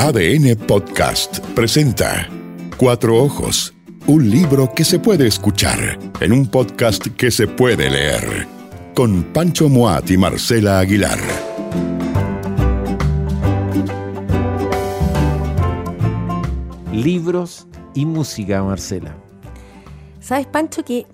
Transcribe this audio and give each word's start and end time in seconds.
ADN 0.00 0.54
Podcast 0.68 1.40
presenta 1.56 2.28
Cuatro 2.76 3.16
Ojos, 3.16 3.74
un 4.06 4.30
libro 4.30 4.72
que 4.72 4.84
se 4.84 5.00
puede 5.00 5.26
escuchar 5.26 5.98
en 6.20 6.32
un 6.32 6.46
podcast 6.46 7.04
que 7.16 7.32
se 7.32 7.48
puede 7.48 7.90
leer, 7.90 8.46
con 8.94 9.24
Pancho 9.24 9.68
Moat 9.68 10.08
y 10.12 10.16
Marcela 10.16 10.78
Aguilar. 10.78 11.18
Libros 16.92 17.66
y 17.92 18.06
música, 18.06 18.62
Marcela. 18.62 19.16
¿Sabes, 20.20 20.46
Pancho, 20.46 20.84
que 20.84 21.06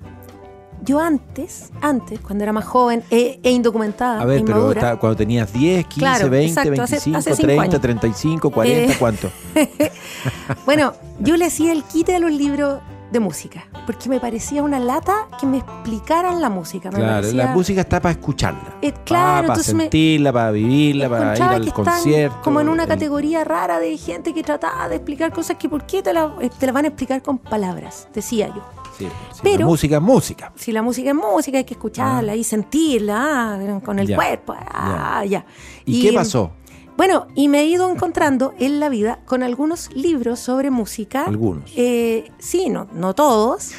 yo 0.84 1.00
antes, 1.00 1.70
antes, 1.80 2.20
cuando 2.20 2.44
era 2.44 2.52
más 2.52 2.64
joven 2.64 3.02
e, 3.10 3.40
e 3.42 3.50
indocumentada, 3.50 4.20
A 4.20 4.24
ver, 4.24 4.40
e 4.40 4.44
pero 4.44 4.72
está- 4.72 4.96
cuando 4.96 5.16
tenías 5.16 5.52
10, 5.52 5.86
15, 5.86 5.98
Claro, 6.00 6.30
20, 6.30 6.48
exacto, 6.50 6.82
hace- 6.82 6.92
25, 6.96 7.18
hace 7.18 7.30
cinco 7.30 7.42
30, 7.46 7.62
años. 7.62 7.80
35, 7.80 8.50
40, 8.50 8.92
Eh, 8.92 8.96
¿cuánto? 8.98 9.30
bueno, 10.66 10.92
yo 11.20 11.36
le 11.36 11.46
hacía 11.46 11.72
el 11.72 11.82
quite 11.84 12.14
a 12.16 12.18
los 12.18 12.30
libros 12.32 12.80
de 13.12 13.20
música, 13.20 13.64
porque 13.86 14.08
me 14.08 14.18
parecía 14.18 14.62
una 14.64 14.80
lata 14.80 15.28
que 15.38 15.46
me 15.46 15.58
explicaran 15.58 16.40
la 16.40 16.50
música. 16.50 16.90
Me 16.90 16.96
Claro, 16.98 17.14
parecía- 17.22 17.44
la 17.44 17.52
música 17.52 17.80
está 17.82 18.00
para 18.00 18.12
escucharla. 18.12 18.76
Eh, 18.82 18.92
claro, 19.04 19.46
para 19.46 19.58
me- 19.58 19.62
sentirla, 19.62 20.32
para 20.32 20.50
vivirla, 20.50 21.08
para 21.08 21.36
ir 21.36 21.42
al 21.42 21.72
concierto. 21.72 22.40
como 22.42 22.60
en 22.60 22.68
una 22.68 22.82
el- 22.84 22.88
categoría 22.88 23.44
rara 23.44 23.78
de 23.78 23.96
gente 23.98 24.34
que 24.34 24.42
trataba 24.42 24.88
de 24.88 24.96
explicar 24.96 25.32
cosas 25.32 25.56
que 25.58 25.68
por 25.68 25.84
qué 25.86 26.02
te 26.02 26.12
las 26.12 26.32
te 26.58 26.66
las 26.66 26.74
van 26.74 26.86
a 26.86 26.88
explicar 26.88 27.22
con 27.22 27.38
palabras, 27.38 28.08
decía 28.12 28.48
yo. 28.48 28.64
Sí, 28.98 29.08
Pero- 29.42 29.60
la 29.60 29.66
música 29.66 29.96
es 29.96 30.02
música. 30.02 30.52
Si 30.56 30.72
la 30.72 30.82
música 30.82 31.10
es 31.10 31.16
música, 31.16 31.58
hay 31.58 31.64
que 31.64 31.74
escucharla 31.74 32.34
y 32.36 32.44
sentirla 32.44 33.54
ah, 33.54 33.80
con 33.84 33.98
el 33.98 34.06
Ya, 34.06 34.16
cuerpo. 34.16 34.54
ah, 34.56 35.24
ya. 35.26 35.44
¿Y, 35.84 36.02
qué 36.02 36.12
pasó? 36.12 36.52
Bueno, 36.96 37.26
y 37.34 37.48
me 37.48 37.60
he 37.62 37.66
ido 37.66 37.90
encontrando 37.90 38.54
en 38.58 38.78
la 38.78 38.88
vida 38.88 39.18
con 39.26 39.42
algunos 39.42 39.92
libros 39.94 40.38
sobre 40.38 40.70
música. 40.70 41.24
Algunos. 41.24 41.70
Eh, 41.76 42.30
sí, 42.38 42.68
no, 42.70 42.86
no 42.92 43.14
todos. 43.14 43.72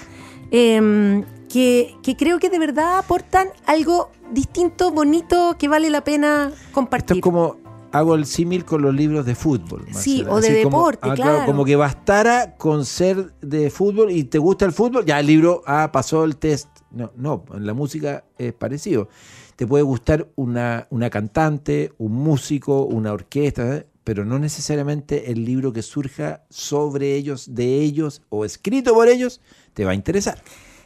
em, 0.51 1.23
que, 1.49 1.95
que 2.03 2.15
creo 2.17 2.37
que 2.39 2.49
de 2.49 2.59
verdad 2.59 2.97
aportan 2.97 3.47
algo 3.65 4.09
distinto, 4.31 4.91
bonito, 4.91 5.55
que 5.57 5.67
vale 5.69 5.89
la 5.89 6.03
pena 6.03 6.51
Esto 6.53 6.65
compartir. 6.73 7.17
es 7.17 7.23
como 7.23 7.57
hago 7.97 8.15
el 8.15 8.25
símil 8.25 8.65
con 8.65 8.81
los 8.81 8.93
libros 8.93 9.25
de 9.25 9.35
fútbol. 9.35 9.85
Sí, 9.93 10.23
Marcela. 10.23 10.31
o 10.33 10.41
de 10.41 10.47
Así 10.47 10.63
como- 10.63 10.77
deporte, 10.77 11.09
ah, 11.09 11.13
claro. 11.13 11.45
Como 11.45 11.63
que 11.65 11.75
bastara 11.75 12.55
con 12.57 12.85
ser 12.85 13.33
de 13.41 13.69
fútbol 13.69 14.11
y 14.11 14.23
te 14.25 14.37
gusta 14.37 14.65
el 14.65 14.71
fútbol, 14.73 15.05
ya 15.05 15.19
el 15.19 15.27
libro, 15.27 15.61
ah, 15.65 15.89
pasó 15.91 16.23
el 16.23 16.37
test. 16.37 16.67
No, 16.91 17.11
no, 17.15 17.43
en 17.53 17.65
la 17.65 17.73
música 17.73 18.23
es 18.37 18.53
parecido. 18.53 19.09
Te 19.55 19.65
puede 19.67 19.83
gustar 19.83 20.27
una, 20.35 20.87
una 20.89 21.09
cantante, 21.09 21.93
un 21.97 22.13
músico, 22.13 22.83
una 22.83 23.13
orquesta, 23.13 23.77
¿eh? 23.77 23.87
pero 24.03 24.23
no 24.25 24.37
necesariamente 24.39 25.31
el 25.31 25.43
libro 25.45 25.73
que 25.73 25.81
surja 25.81 26.43
sobre 26.49 27.15
ellos, 27.15 27.55
de 27.55 27.81
ellos 27.81 28.21
o 28.29 28.45
escrito 28.45 28.93
por 28.93 29.07
ellos, 29.07 29.41
te 29.73 29.83
va 29.85 29.91
a 29.91 29.95
interesar. 29.95 30.41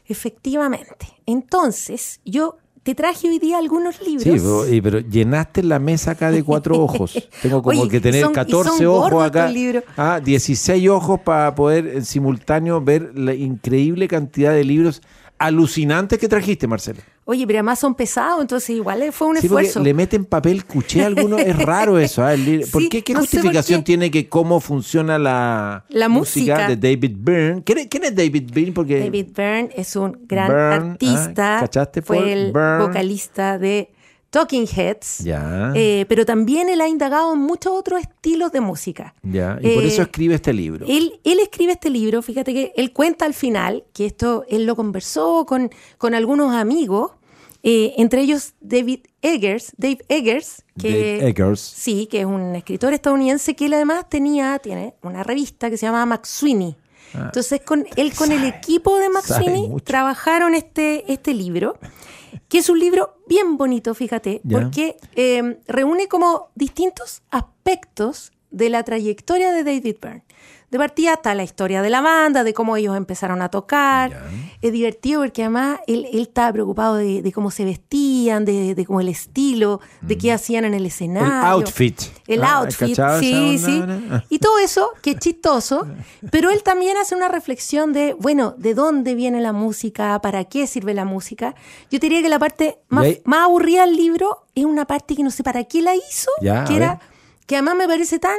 Efectivamente. 0.05 1.07
Entonces, 1.25 2.19
yo 2.25 2.57
te 2.89 2.95
traje 2.95 3.29
hoy 3.29 3.37
día 3.37 3.59
algunos 3.59 4.01
libros. 4.01 4.23
Sí, 4.23 4.31
pero, 4.31 4.63
pero 4.81 4.99
llenaste 4.99 5.61
la 5.61 5.77
mesa 5.77 6.11
acá 6.11 6.31
de 6.31 6.43
cuatro 6.43 6.79
ojos. 6.81 7.13
Tengo 7.39 7.61
como 7.61 7.81
Oye, 7.81 7.89
que 7.91 7.99
tener 8.01 8.23
son- 8.23 8.31
y 8.31 8.35
14 8.35 8.77
son 8.77 8.85
ojos 8.87 9.23
acá. 9.23 9.51
Ah, 9.95 10.19
16 10.23 10.89
ojos 10.89 11.19
para 11.19 11.53
poder 11.53 11.85
en 11.87 12.03
simultáneo 12.05 12.81
ver 12.81 13.11
la 13.13 13.35
increíble 13.35 14.07
cantidad 14.07 14.53
de 14.53 14.63
libros 14.63 15.03
alucinantes 15.37 16.17
que 16.17 16.27
trajiste, 16.27 16.65
Marcela. 16.67 16.99
Oye, 17.29 17.45
pero 17.45 17.59
además 17.59 17.77
son 17.77 17.93
pesados, 17.93 18.41
entonces 18.41 18.71
igual 18.71 19.03
eh, 19.03 19.11
fue 19.11 19.27
un 19.27 19.37
Sí, 19.37 19.45
esfuerzo. 19.45 19.81
le 19.81 19.93
meten 19.93 20.25
papel 20.25 20.65
cuché 20.65 21.03
a 21.03 21.05
algunos. 21.05 21.39
Es 21.41 21.55
raro 21.63 21.99
eso. 21.99 22.23
ah, 22.23 22.33
li- 22.35 22.65
¿Por 22.65 22.81
Sí, 22.81 22.89
qué? 22.89 23.03
¿Qué 23.03 23.13
no 23.13 23.19
justificación 23.19 23.81
qué. 23.81 23.85
tiene 23.85 24.09
que 24.09 24.27
cómo 24.27 24.59
funciona 24.59 25.19
la, 25.19 25.85
La 25.89 26.09
música. 26.09 26.67
de 26.67 26.75
David 26.75 27.15
Byrne? 27.19 27.61
¿Quién 27.63 27.77
es, 27.77 27.87
quién 27.87 28.05
es 28.05 28.15
David 28.15 28.49
Byrne? 28.51 28.71
Porque 28.73 28.99
David 28.99 29.27
Byrne 29.35 29.69
es 29.75 29.95
un 29.95 30.17
gran 30.27 30.47
Byrne, 30.47 30.91
artista. 30.91 31.57
ah, 31.57 31.61
¿cachaste, 31.61 32.01
Paul? 32.01 32.17
Fue 32.19 32.33
el 32.33 32.51
Byrne. 32.51 32.79
vocalista 32.87 33.57
de 33.59 33.91
Talking 34.31 34.67
Heads. 34.67 35.19
Ya, 35.23 35.71
Eh, 35.75 36.05
pero 36.07 36.23
también 36.23 36.69
él 36.69 36.81
ha 36.81 36.87
indagado 36.87 37.33
en 37.33 37.39
muchos 37.39 37.73
otros 37.73 37.99
estilos 37.99 38.51
de 38.51 38.61
música. 38.61 39.15
ya. 39.23 39.57
Y 39.59 39.73
por 39.73 39.83
eh, 39.83 39.87
eso 39.87 40.03
escribe 40.03 40.35
este 40.35 40.53
libro. 40.53 40.85
Él, 40.87 41.19
él 41.23 41.39
escribe 41.39 41.71
este 41.71 41.89
libro, 41.89 42.21
fíjate 42.21 42.53
que 42.53 42.71
él 42.75 42.93
cuenta 42.93 43.25
al 43.25 43.33
final 43.33 43.85
que 43.91 44.05
esto 44.05 44.45
él 44.47 44.65
lo 44.67 44.75
conversó 44.75 45.45
con, 45.47 45.71
con 45.97 46.13
algunos 46.13 46.53
amigos, 46.53 47.13
eh, 47.63 47.93
entre 47.97 48.21
ellos 48.21 48.53
David 48.61 49.01
Eggers, 49.21 49.73
Dave 49.77 49.99
Eggers, 50.07 50.63
que 50.79 51.17
Dave 51.17 51.29
Eggers. 51.29 51.59
sí, 51.59 52.07
que 52.07 52.21
es 52.21 52.25
un 52.25 52.55
escritor 52.55 52.93
estadounidense 52.93 53.55
que 53.55 53.65
él 53.65 53.73
además 53.73 54.07
tenía, 54.09 54.57
tiene 54.59 54.95
una 55.03 55.23
revista 55.23 55.69
que 55.69 55.77
se 55.77 55.85
llama 55.85 56.05
Max 56.05 56.29
Sweeney. 56.29 56.75
Entonces 57.13 57.61
con 57.61 57.87
él 57.95 58.13
con 58.13 58.31
el 58.31 58.43
equipo 58.45 58.97
de 58.99 59.09
Max 59.09 59.31
Ah. 59.31 59.33
sabe 59.35 59.45
Sweeney 59.45 59.67
mucho. 59.69 59.83
trabajaron 59.83 60.53
este, 60.53 61.11
este 61.11 61.33
libro, 61.33 61.77
que 62.47 62.59
es 62.59 62.69
un 62.69 62.79
libro 62.79 63.15
bien 63.27 63.57
bonito, 63.57 63.95
fíjate, 63.95 64.41
porque 64.49 64.95
eh, 65.15 65.57
reúne 65.67 66.07
como 66.07 66.49
distintos 66.55 67.23
aspectos 67.31 68.31
de 68.51 68.69
la 68.69 68.83
trayectoria 68.83 69.51
de 69.51 69.63
David 69.63 69.97
Byrne. 70.01 70.23
De 70.71 70.77
partida 70.77 71.13
está 71.13 71.33
la 71.35 71.43
historia 71.43 71.81
de 71.81 71.89
la 71.89 72.01
banda, 72.01 72.43
de 72.43 72.53
cómo 72.53 72.75
ellos 72.77 72.95
empezaron 72.97 73.41
a 73.41 73.49
tocar. 73.49 74.23
Es 74.61 74.71
divertido 74.71 75.21
porque 75.21 75.43
además 75.43 75.79
él, 75.87 76.05
él 76.11 76.21
estaba 76.21 76.51
preocupado 76.53 76.95
de, 76.95 77.21
de 77.21 77.31
cómo 77.31 77.49
se 77.51 77.65
vestían, 77.65 78.45
de, 78.45 78.75
de 78.75 78.85
cómo 78.85 79.01
el 79.01 79.09
estilo, 79.09 79.79
de 80.01 80.17
qué 80.17 80.31
hacían 80.33 80.65
en 80.65 80.73
el 80.73 80.79
Mm. 80.79 80.81
El 80.81 80.85
escenario. 80.87 81.49
outfit. 81.51 82.01
El 82.27 82.43
Ah, 82.43 82.57
outfit, 82.59 82.89
¿cachaba 82.89 83.17
esa 83.17 83.19
sí, 83.21 83.57
sí. 83.59 83.83
Y 84.29 84.39
todo 84.39 84.57
eso, 84.59 84.91
que 85.01 85.11
es 85.11 85.17
chistoso, 85.19 85.87
pero 86.31 86.49
él 86.51 86.63
también 86.63 86.97
hace 86.97 87.15
una 87.15 87.27
reflexión 87.27 87.91
de, 87.93 88.13
bueno, 88.19 88.55
¿de 88.57 88.73
dónde 88.73 89.13
viene 89.15 89.41
la 89.41 89.51
música? 89.53 90.19
¿Para 90.21 90.45
qué 90.45 90.67
sirve 90.67 90.93
la 90.93 91.05
música? 91.05 91.53
Yo 91.91 91.99
diría 91.99 92.21
que 92.21 92.29
la 92.29 92.39
parte 92.39 92.79
más, 92.89 93.07
aburrida 93.43 93.85
del 93.85 93.95
libro 93.95 94.45
es 94.55 94.65
una 94.65 94.85
parte 94.85 95.15
que 95.15 95.23
no 95.23 95.31
sé 95.31 95.43
para 95.43 95.63
qué 95.65 95.81
la 95.81 95.95
hizo, 95.95 96.29
Ya, 96.41 96.63
que 96.65 96.75
era... 96.77 96.89
ver. 96.95 97.18
Que 97.49 97.55
además 97.55 97.77
me 97.77 97.87
parece 97.87 98.19
tan 98.19 98.37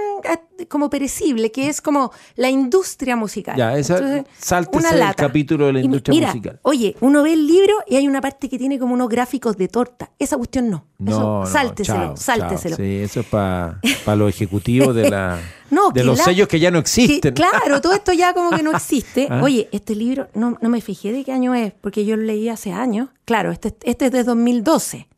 como 0.68 0.88
perecible, 0.88 1.50
que 1.50 1.68
es 1.68 1.80
como 1.80 2.12
la 2.36 2.48
industria 2.48 3.16
musical. 3.16 3.56
Ya, 3.56 3.76
esa- 3.76 3.98
Entonces, 3.98 4.68
una 4.72 4.90
el 4.90 4.98
lata. 5.00 5.26
capítulo 5.26 5.66
de 5.66 5.72
la 5.72 5.80
industria 5.80 6.14
mira, 6.14 6.28
musical. 6.28 6.60
Oye, 6.62 6.94
uno 7.00 7.24
ve 7.24 7.32
el 7.32 7.44
libro 7.44 7.74
y 7.88 7.96
hay 7.96 8.06
una 8.06 8.20
parte 8.20 8.48
que 8.48 8.56
tiene 8.56 8.78
como 8.78 8.94
unos 8.94 9.08
gráficos 9.08 9.56
de 9.56 9.66
torta. 9.66 10.12
Esa 10.16 10.36
cuestión 10.36 10.70
no. 10.70 10.84
No, 10.98 11.10
Eso, 11.10 11.20
no, 11.40 11.46
sálteselo, 11.46 11.98
chao, 11.98 12.16
sálteselo. 12.16 12.76
chao. 12.76 12.84
Sí, 12.86 12.96
eso 12.98 13.18
es 13.20 13.26
para 13.26 13.80
los 14.16 14.28
ejecutivos 14.32 14.94
de 14.94 15.10
la 15.10 15.40
No, 15.70 15.90
de 15.90 16.04
los 16.04 16.16
la- 16.18 16.24
sellos 16.26 16.46
que 16.46 16.60
ya 16.60 16.70
no 16.70 16.76
Que, 16.78 16.82
existen. 16.82 17.34
claro, 17.34 17.80
todo 17.80 17.94
esto 17.94 18.12
ya 18.12 18.32
como 18.32 18.50
que 18.56 18.62
no 18.62 18.70
existe. 18.70 19.26
Ah. 19.28 19.40
Oye, 19.42 19.68
este 19.72 19.96
libro, 19.96 20.28
no, 20.34 20.56
no 20.60 20.68
me 20.68 20.80
fijé 20.80 21.10
de 21.12 21.24
qué 21.24 21.32
año 21.32 21.52
es, 21.56 21.72
porque 21.80 22.04
yo 22.04 22.16
lo 22.16 22.22
leí 22.22 22.48
hace 22.48 22.72
años. 22.72 23.08
Claro, 23.24 23.50
este, 23.50 23.74
este 23.82 24.06
es 24.06 24.12
de 24.12 24.22
2012 24.22 25.08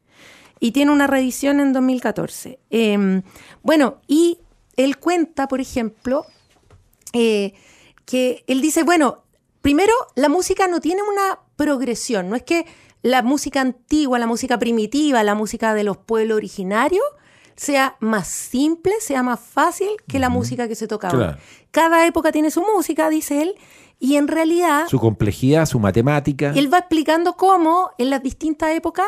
y 0.63 0.71
tiene 0.71 0.93
una 0.93 1.09
reedición 1.09 1.59
en 1.59 1.73
2014. 1.73 2.61
Eh, 2.71 3.23
bueno, 3.63 3.97
y 4.07 4.39
él 4.77 4.97
cuenta, 4.97 5.49
por 5.49 5.61
ejemplo, 5.61 6.25
eh, 7.13 7.55
que 8.05 8.45
él 8.47 8.61
dice, 8.61 8.85
bueno, 8.85 9.25
primero, 9.61 9.93
la 10.15 10.29
música 10.29 10.69
no 10.69 10.79
tiene 10.79 11.03
una 11.03 11.41
progresión, 11.57 12.31
no 12.31 12.37
es 12.37 12.45
que 12.45 12.65
la 13.03 13.23
música 13.23 13.61
antigua, 13.61 14.21
la 14.21 14.29
música 14.29 14.57
primitiva, 14.61 15.25
la 15.25 15.35
música 15.35 15.75
de 15.75 15.83
los 15.83 15.97
pueblos 15.97 16.37
originarios 16.37 17.03
sea 17.57 17.97
más 17.99 18.29
simple, 18.29 18.93
sea 19.01 19.25
más 19.25 19.41
fácil 19.41 19.89
que 20.07 20.21
la 20.21 20.29
música 20.29 20.69
que 20.69 20.77
se 20.77 20.87
toca 20.87 21.09
ahora. 21.09 21.27
Claro. 21.27 21.43
Cada 21.73 22.07
época 22.07 22.31
tiene 22.31 22.53
su 22.53 22.63
música, 22.63 23.11
dice 23.11 23.43
él, 23.43 23.57
y 23.99 24.15
en 24.15 24.29
realidad 24.29 24.87
Su 24.87 25.01
complejidad, 25.01 25.67
su 25.67 25.81
matemática. 25.81 26.53
él 26.55 26.73
va 26.73 26.79
explicando 26.79 27.33
cómo 27.33 27.91
en 27.99 28.11
las 28.11 28.23
distintas 28.23 28.71
épocas 28.71 29.07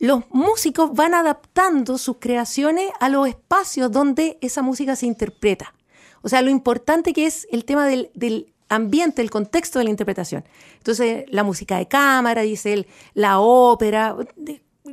los 0.00 0.22
músicos 0.30 0.94
van 0.94 1.14
adaptando 1.14 1.98
sus 1.98 2.16
creaciones 2.18 2.90
a 3.00 3.10
los 3.10 3.28
espacios 3.28 3.92
donde 3.92 4.38
esa 4.40 4.62
música 4.62 4.96
se 4.96 5.06
interpreta. 5.06 5.74
O 6.22 6.28
sea, 6.28 6.40
lo 6.40 6.50
importante 6.50 7.12
que 7.12 7.26
es 7.26 7.46
el 7.52 7.66
tema 7.66 7.86
del, 7.86 8.52
ambiente, 8.70 9.20
el 9.20 9.30
contexto 9.30 9.78
de 9.78 9.84
la 9.84 9.90
interpretación. 9.90 10.44
Entonces, 10.78 11.24
la 11.28 11.44
música 11.44 11.76
de 11.76 11.86
cámara, 11.86 12.42
dice 12.42 12.72
él, 12.72 12.86
la 13.12 13.40
ópera, 13.40 14.16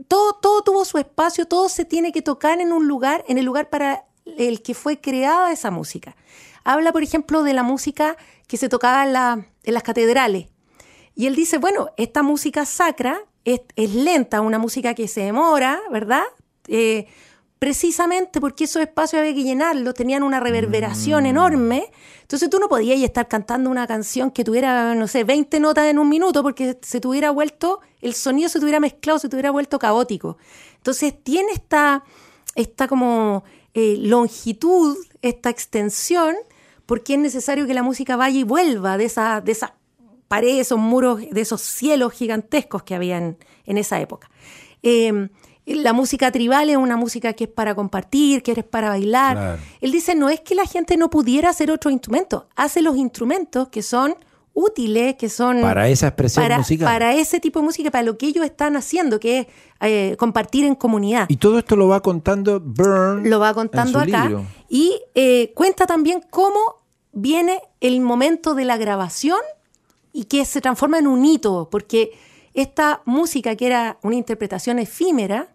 todo, 0.09 0.33
todo 0.33 0.61
tuvo 0.63 0.83
su 0.83 0.97
espacio, 0.97 1.45
todo 1.45 1.69
se 1.69 1.85
tiene 1.85 2.11
que 2.11 2.21
tocar 2.21 2.59
en 2.59 2.73
un 2.73 2.87
lugar, 2.87 3.23
en 3.29 3.37
el 3.37 3.45
lugar 3.45 3.69
para 3.69 4.05
el 4.25 4.61
que 4.61 4.73
fue 4.73 4.99
creada 4.99 5.53
esa 5.53 5.71
música. 5.71 6.17
Habla, 6.65 6.91
por 6.91 7.03
ejemplo, 7.03 7.43
de 7.43 7.53
la 7.53 7.63
música 7.63 8.17
que 8.47 8.57
se 8.57 8.67
tocaba 8.67 9.05
en, 9.05 9.45
en 9.63 9.73
las 9.73 9.83
catedrales. 9.83 10.47
Y 11.15 11.27
él 11.27 11.35
dice, 11.35 11.59
bueno, 11.59 11.91
esta 11.95 12.23
música 12.23 12.65
sacra 12.65 13.21
es, 13.47 13.61
es 13.77 13.95
lenta, 13.95 14.41
una 14.41 14.59
música 14.59 14.93
que 14.93 15.07
se 15.07 15.21
demora, 15.21 15.79
¿verdad? 15.89 16.23
Eh, 16.67 17.07
precisamente 17.59 18.41
porque 18.41 18.65
esos 18.65 18.81
espacios 18.81 19.21
había 19.21 19.33
que 19.33 19.43
llenarlos, 19.43 19.93
tenían 19.93 20.23
una 20.23 20.41
reverberación 20.41 21.25
enorme. 21.25 21.89
Entonces 22.23 22.49
tú 22.49 22.59
no 22.59 22.67
podías 22.67 22.99
estar 22.99 23.29
cantando 23.29 23.69
una 23.69 23.87
canción 23.87 24.31
que 24.31 24.43
tuviera, 24.43 24.93
no 24.95 25.07
sé, 25.07 25.23
20 25.23 25.61
notas 25.61 25.85
en 25.85 25.97
un 25.97 26.09
minuto 26.09 26.43
porque 26.43 26.77
se 26.81 26.99
tuviera 26.99 27.31
vuelto, 27.31 27.79
el 28.01 28.13
sonido 28.15 28.49
se 28.49 28.59
tuviera 28.59 28.81
mezclado, 28.81 29.17
se 29.17 29.29
tuviera 29.29 29.49
vuelto 29.51 29.79
caótico. 29.79 30.37
Entonces 30.75 31.13
tiene 31.23 31.53
esta, 31.53 32.03
esta 32.53 32.89
como 32.89 33.45
eh, 33.73 33.95
longitud, 33.97 34.97
esta 35.21 35.49
extensión, 35.49 36.35
porque 36.85 37.13
es 37.13 37.19
necesario 37.19 37.65
que 37.65 37.73
la 37.73 37.83
música 37.83 38.17
vaya 38.17 38.39
y 38.39 38.43
vuelva 38.43 38.97
de, 38.97 39.05
esa, 39.05 39.39
de 39.39 39.53
esas 39.53 39.71
paredes, 40.27 40.67
esos 40.67 40.79
muros, 40.79 41.21
de 41.29 41.41
esos 41.41 41.61
cielos 41.61 42.13
gigantescos 42.13 42.83
que 42.83 42.95
había 42.95 43.17
en, 43.17 43.37
esa 43.65 43.99
época. 43.99 44.29
Eh, 44.83 45.29
la 45.67 45.91
música 45.91 46.31
tribal 46.31 46.69
es 46.69 46.77
una 46.77 46.95
música 46.95 47.33
que 47.33 47.43
es 47.43 47.49
para 47.49 47.75
compartir, 47.75 48.41
que 48.41 48.53
es 48.53 48.63
para 48.63 48.89
bailar. 48.89 49.59
Él 49.81 49.91
dice, 49.91 50.15
no 50.15 50.29
es 50.29 50.39
que 50.39 50.55
la 50.55 50.65
gente 50.65 50.95
no 50.95 51.09
pudiera 51.09 51.49
hacer 51.49 51.71
otros 51.71 51.91
instrumentos, 51.91 52.45
hace 52.55 52.81
los 52.81 52.95
instrumentos 52.95 53.67
que 53.67 53.81
son 53.81 54.15
útiles, 54.53 55.15
que 55.15 55.29
son... 55.29 55.61
Para 55.61 55.89
esa 55.89 56.07
expresión 56.07 56.45
para, 56.45 56.57
musical. 56.57 56.87
Para 56.87 57.13
ese 57.13 57.39
tipo 57.39 57.59
de 57.59 57.65
música, 57.65 57.91
para 57.91 58.03
lo 58.03 58.17
que 58.17 58.27
ellos 58.27 58.45
están 58.45 58.75
haciendo, 58.75 59.19
que 59.19 59.39
es 59.39 59.47
eh, 59.81 60.15
compartir 60.17 60.65
en 60.65 60.73
comunidad. 60.73 61.25
Y 61.29 61.35
todo 61.35 61.59
esto 61.59 61.75
lo 61.75 61.89
va 61.89 61.99
contando 61.99 62.59
Byrne. 62.59 63.29
Lo 63.29 63.39
va 63.39 63.53
contando 63.53 63.99
acá. 63.99 64.31
Y 64.69 64.99
eh, 65.13 65.51
cuenta 65.53 65.85
también 65.85 66.23
cómo 66.29 66.59
viene 67.11 67.61
el 67.81 67.99
momento 68.01 68.55
de 68.55 68.65
la 68.65 68.77
grabación 68.77 69.39
y 70.13 70.25
que 70.25 70.45
se 70.45 70.61
transforma 70.61 70.99
en 70.99 71.07
un 71.07 71.23
hito, 71.25 71.69
porque 71.69 72.11
esta 72.53 73.01
música 73.05 73.55
que 73.55 73.67
era 73.67 73.97
una 74.01 74.15
interpretación 74.15 74.79
efímera, 74.79 75.49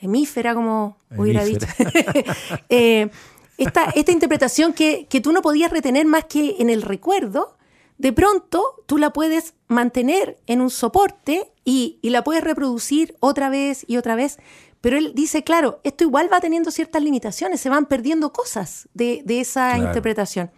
hemífera, 0.00 0.54
como 0.54 0.96
hubiera 1.16 1.44
dicho. 1.44 1.66
Eh, 2.68 3.10
esta, 3.56 3.84
esta, 3.94 4.12
interpretación 4.12 4.72
que, 4.72 5.06
que, 5.06 5.20
tú 5.20 5.30
no 5.32 5.40
podías 5.40 5.70
retener 5.70 6.06
más 6.06 6.24
que 6.24 6.56
en 6.58 6.70
el 6.70 6.82
recuerdo, 6.82 7.56
de 7.98 8.12
pronto 8.12 8.82
tú 8.86 8.98
la 8.98 9.12
puedes 9.12 9.54
mantener 9.68 10.38
en 10.46 10.60
un 10.60 10.70
soporte 10.70 11.52
y, 11.64 11.98
y, 12.02 12.10
la 12.10 12.24
puedes 12.24 12.42
reproducir 12.42 13.16
otra 13.20 13.48
vez 13.48 13.84
y 13.86 13.96
otra 13.96 14.16
vez. 14.16 14.38
Pero 14.80 14.98
él 14.98 15.12
dice, 15.14 15.44
claro, 15.44 15.80
esto 15.82 16.04
igual 16.04 16.28
va 16.32 16.40
teniendo 16.40 16.70
ciertas 16.70 17.02
limitaciones, 17.02 17.60
se 17.60 17.70
van 17.70 17.86
perdiendo 17.86 18.32
cosas 18.32 18.88
de, 18.92 19.22
de 19.24 19.40
esa 19.40 19.78
interpretación. 19.78 20.50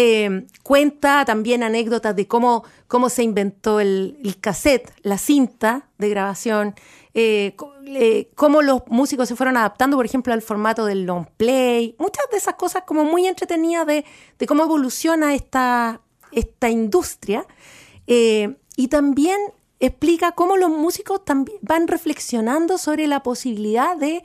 Eh, 0.00 0.46
cuenta 0.62 1.24
también 1.24 1.64
anécdotas 1.64 2.14
de 2.14 2.28
cómo, 2.28 2.62
cómo 2.86 3.08
se 3.08 3.24
inventó 3.24 3.80
el, 3.80 4.16
el 4.22 4.38
cassette, 4.38 4.92
la 5.02 5.18
cinta 5.18 5.88
de 5.98 6.08
grabación, 6.08 6.76
eh, 7.14 7.56
eh, 7.84 8.30
cómo 8.36 8.62
los 8.62 8.82
músicos 8.86 9.26
se 9.26 9.34
fueron 9.34 9.56
adaptando, 9.56 9.96
por 9.96 10.06
ejemplo, 10.06 10.32
al 10.32 10.40
formato 10.40 10.86
del 10.86 11.04
long 11.04 11.26
play, 11.36 11.96
muchas 11.98 12.24
de 12.30 12.36
esas 12.36 12.54
cosas 12.54 12.84
como 12.86 13.02
muy 13.02 13.26
entretenidas 13.26 13.88
de, 13.88 14.04
cómo 14.46 14.62
evoluciona 14.62 15.34
esta, 15.34 16.00
esta 16.30 16.70
industria. 16.70 17.44
Eh, 18.06 18.54
y 18.76 18.86
también 18.86 19.40
explica 19.80 20.30
cómo 20.30 20.56
los 20.56 20.70
músicos 20.70 21.22
van 21.60 21.88
reflexionando 21.88 22.78
sobre 22.78 23.08
la 23.08 23.24
posibilidad 23.24 23.96
de 23.96 24.22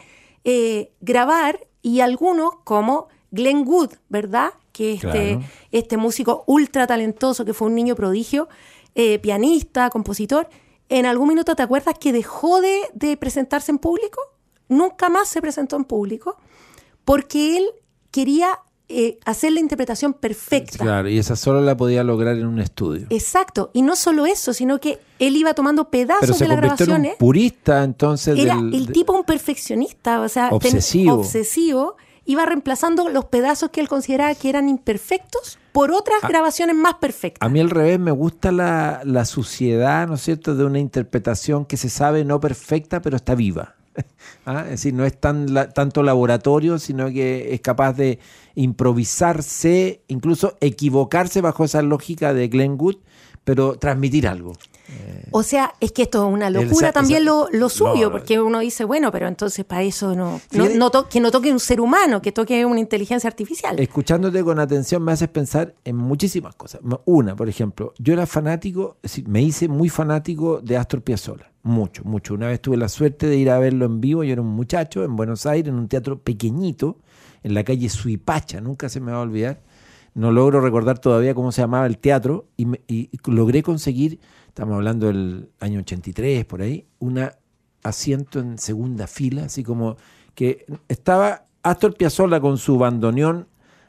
grabar 1.02 1.66
y 1.82 2.02
algunos 2.02 2.52
como 2.64 3.08
Glenn 3.32 3.68
Wood, 3.68 3.94
¿verdad? 4.10 4.54
Que 4.74 4.94
este, 4.94 5.40
este 5.72 5.96
músico 5.96 6.44
ultra 6.48 6.86
talentoso, 6.88 7.46
que 7.46 7.54
fue 7.54 7.68
un 7.68 7.76
niño 7.76 7.96
prodigio, 7.96 8.50
pianista, 9.22 9.90
compositor, 9.90 10.50
en 10.90 11.06
algún 11.06 11.30
minuto 11.30 11.56
te 11.56 11.64
acuerdas 11.64 11.96
que 12.00 12.14
dejó 12.14 12.62
de, 12.62 13.18
presentarse 13.18 13.72
en 13.72 13.80
público, 13.80 14.20
nunca 14.70 15.10
más 15.10 15.28
se 15.28 15.42
presentó 15.42 15.76
en 15.76 15.86
público, 15.86 16.38
porque 17.06 17.58
él 17.58 17.66
quería 18.12 18.60
eh, 18.90 19.18
hacer 19.26 19.54
la 19.54 19.60
interpretación 19.60 20.14
perfecta. 20.14 20.78
Claro, 20.78 21.10
y 21.10 21.18
esa 21.18 21.36
solo 21.36 21.62
la 21.62 21.76
podía 21.76 22.04
lograr 22.04 22.38
en 22.38 22.46
un 22.46 22.60
estudio. 22.60 23.08
Exacto, 23.10 23.72
y 23.74 23.82
no 23.82 23.96
solo 23.96 24.26
eso, 24.26 24.54
sino 24.54 24.80
que 24.80 25.00
él 25.20 25.36
iba 25.36 25.54
tomando 25.54 25.90
pedazos 25.90 26.38
de 26.38 26.48
las 26.48 26.58
grabaciones. 26.58 27.06
En 27.06 27.12
un 27.14 27.18
purista, 27.18 27.84
entonces. 27.84 28.38
Era 28.38 28.60
el 28.60 28.92
tipo 28.92 29.14
un 29.14 29.24
perfeccionista, 29.24 30.22
o 30.22 30.30
sea, 30.30 30.50
obsesivo. 30.50 31.16
obsesivo 31.16 31.96
iba 32.26 32.46
reemplazando 32.46 33.10
los 33.10 33.26
pedazos 33.26 33.70
que 33.70 33.82
él 33.82 33.88
consideraba 33.88 34.34
que 34.36 34.50
eran 34.50 34.70
imperfectos 34.70 35.60
por 35.72 35.92
otras 35.92 36.22
grabaciones 36.22 36.76
más 36.76 36.96
perfectas. 36.96 37.46
A 37.46 37.50
mí 37.50 37.60
al 37.60 37.70
revés 37.70 38.00
me 38.00 38.12
gusta 38.12 38.52
la, 38.52 39.02
la, 39.04 39.26
suciedad, 39.26 40.08
¿no 40.08 40.16
es 40.16 40.22
cierto?, 40.22 40.56
de 40.56 40.64
una 40.66 40.80
interpretación 40.80 41.66
que 41.66 41.78
se 41.78 41.90
sabe 41.90 42.24
no 42.24 42.40
perfecta, 42.40 43.02
pero 43.02 43.18
está 43.18 43.36
viva. 43.36 43.76
¿Ah? 44.46 44.62
Es 44.66 44.72
decir, 44.72 44.94
no 44.94 45.06
es 45.06 45.20
tan 45.20 45.48
tanto 45.74 46.04
laboratorio, 46.04 46.80
sino 46.80 47.08
que 47.10 47.54
es 47.54 47.62
capaz 47.62 47.94
de 47.94 48.20
improvisarse, 48.56 50.04
incluso 50.08 50.58
equivocarse 50.62 51.42
bajo 51.42 51.64
esa 51.64 51.82
lógica 51.82 52.34
de 52.34 52.48
Glenn 52.48 52.78
Wood, 52.80 52.98
pero 53.44 53.78
transmitir 53.78 54.28
algo. 54.28 54.54
O 55.36 55.42
sea, 55.42 55.74
es 55.80 55.92
que 55.92 56.04
esto 56.04 56.28
es 56.28 56.32
una 56.32 56.52
locura 56.52 56.92
también 56.92 57.26
lo, 57.26 57.70
suyo, 57.70 58.12
porque 58.12 58.40
uno 58.40 58.60
dice, 58.60 58.86
bueno, 58.86 59.12
pero 59.12 59.28
entonces 59.28 59.66
para 59.66 59.82
eso 59.82 60.16
no, 60.16 60.40
no, 60.52 61.10
que 61.10 61.20
no 61.20 61.32
toque 61.32 61.52
un 61.52 61.60
ser 61.60 61.82
humano, 61.82 62.22
que 62.22 62.32
toque 62.32 62.64
una 62.66 62.80
inteligencia 62.80 63.28
artificial. 63.28 63.80
Escuchándote 63.80 64.44
con 64.44 64.60
atención 64.60 65.04
me 65.04 65.12
haces 65.12 65.30
pensar 65.30 65.74
en 65.86 65.96
muchísimas 65.96 66.54
cosas. 66.54 66.82
Una, 67.06 67.36
por 67.36 67.50
ejemplo, 67.50 67.94
yo 67.98 68.14
era 68.14 68.28
fanático, 68.28 68.98
me 69.26 69.42
hice 69.42 69.68
muy 69.68 69.90
fanático 69.90 70.62
de 70.62 70.78
Astor 70.78 71.02
Piazzolla, 71.02 71.52
mucho, 71.64 72.04
mucho. 72.04 72.36
Una 72.36 72.48
vez 72.48 72.62
tuve 72.62 72.78
la 72.78 72.88
suerte 72.88 73.26
de 73.26 73.36
ir 73.36 73.50
a 73.50 73.58
verlo 73.58 73.86
en 73.86 74.02
vivo, 74.02 74.24
yo 74.24 74.34
era 74.34 74.42
un 74.44 74.50
muchacho 74.50 75.04
en 75.04 75.16
Buenos 75.16 75.48
Aires, 75.48 75.70
en 75.70 75.80
un 75.80 75.88
teatro 75.88 76.20
pequeñito, 76.20 77.00
en 77.42 77.56
la 77.56 77.64
calle 77.64 77.90
Suipacha, 77.90 78.62
nunca 78.62 78.88
se 78.88 79.00
me 79.00 79.12
va 79.12 79.18
a 79.18 79.22
olvidar. 79.22 79.62
No 80.14 80.32
logro 80.32 80.62
recordar 80.62 81.00
todavía 81.00 81.34
cómo 81.34 81.52
se 81.52 81.62
llamaba 81.62 81.88
el 81.88 81.98
teatro 81.98 82.46
y, 82.56 82.68
y 82.88 83.10
logré 83.26 83.64
conseguir 83.64 84.20
estamos 84.54 84.76
hablando 84.76 85.08
del 85.08 85.50
año 85.60 85.80
83, 85.80 86.46
por 86.46 86.62
ahí, 86.62 86.86
un 87.00 87.28
asiento 87.82 88.40
en 88.40 88.60
segunda 88.60 89.08
fila, 89.08 89.46
así 89.46 89.64
como 89.64 89.98
que 90.36 90.68
estaba 90.88 91.48
Astor 91.64 91.96
Piazzolla 91.96 92.40
con 92.40 92.60
su 92.60 92.78
bandoneón 92.78 93.48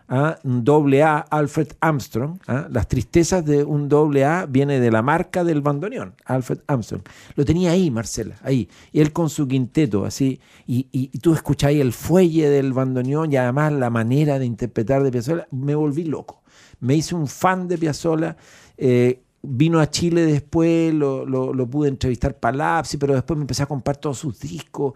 ¿ah? 0.09 0.39
un 0.43 0.65
doble 0.65 1.03
A 1.03 1.19
Alfred 1.19 1.69
Armstrong. 1.81 2.39
¿ah? 2.47 2.67
Las 2.71 2.89
tristezas 2.89 3.45
de 3.45 3.63
un 3.63 3.91
doble 3.91 4.25
A 4.25 4.47
viene 4.47 4.81
de 4.81 4.91
la 4.91 5.03
marca 5.03 5.45
del 5.45 5.61
bandoneón, 5.61 6.15
Alfred 6.25 6.61
Armstrong. 6.67 7.03
Lo 7.35 7.45
tenía 7.45 7.73
ahí, 7.73 7.91
Marcela, 7.91 8.37
ahí. 8.43 8.67
Y 8.91 9.01
él 9.01 9.13
con 9.13 9.29
su 9.29 9.47
quinteto, 9.47 10.07
así. 10.07 10.41
Y, 10.67 10.89
y, 10.93 11.11
y 11.13 11.19
tú 11.19 11.35
escucháis 11.35 11.79
el 11.79 11.93
fuelle 11.93 12.49
del 12.49 12.73
bandoneón 12.73 13.31
y 13.31 13.37
además 13.37 13.71
la 13.75 13.91
manera 13.91 14.39
de 14.39 14.47
interpretar 14.47 15.03
de 15.03 15.13
Piazzolla. 15.13 15.47
Me 15.51 15.75
volví 15.75 16.05
loco. 16.05 16.43
Me 16.81 16.95
hice 16.95 17.15
un 17.15 17.27
fan 17.27 17.69
de 17.69 17.77
Piazzolla. 17.77 18.39
Eh, 18.79 19.21
vino 19.47 19.81
a 19.81 19.91
Chile 19.91 20.25
después, 20.25 20.93
lo, 20.93 21.25
lo, 21.27 21.67
pude 21.67 21.89
entrevistar 21.89 22.39
para 22.39 22.57
Lapsi, 22.57 22.97
pero 22.97 23.15
después 23.15 23.37
me 23.37 23.43
empecé 23.43 23.63
a 23.63 23.67
comprar 23.67 23.97
todos 23.97 24.19
sus 24.19 24.41
discos, 24.41 24.95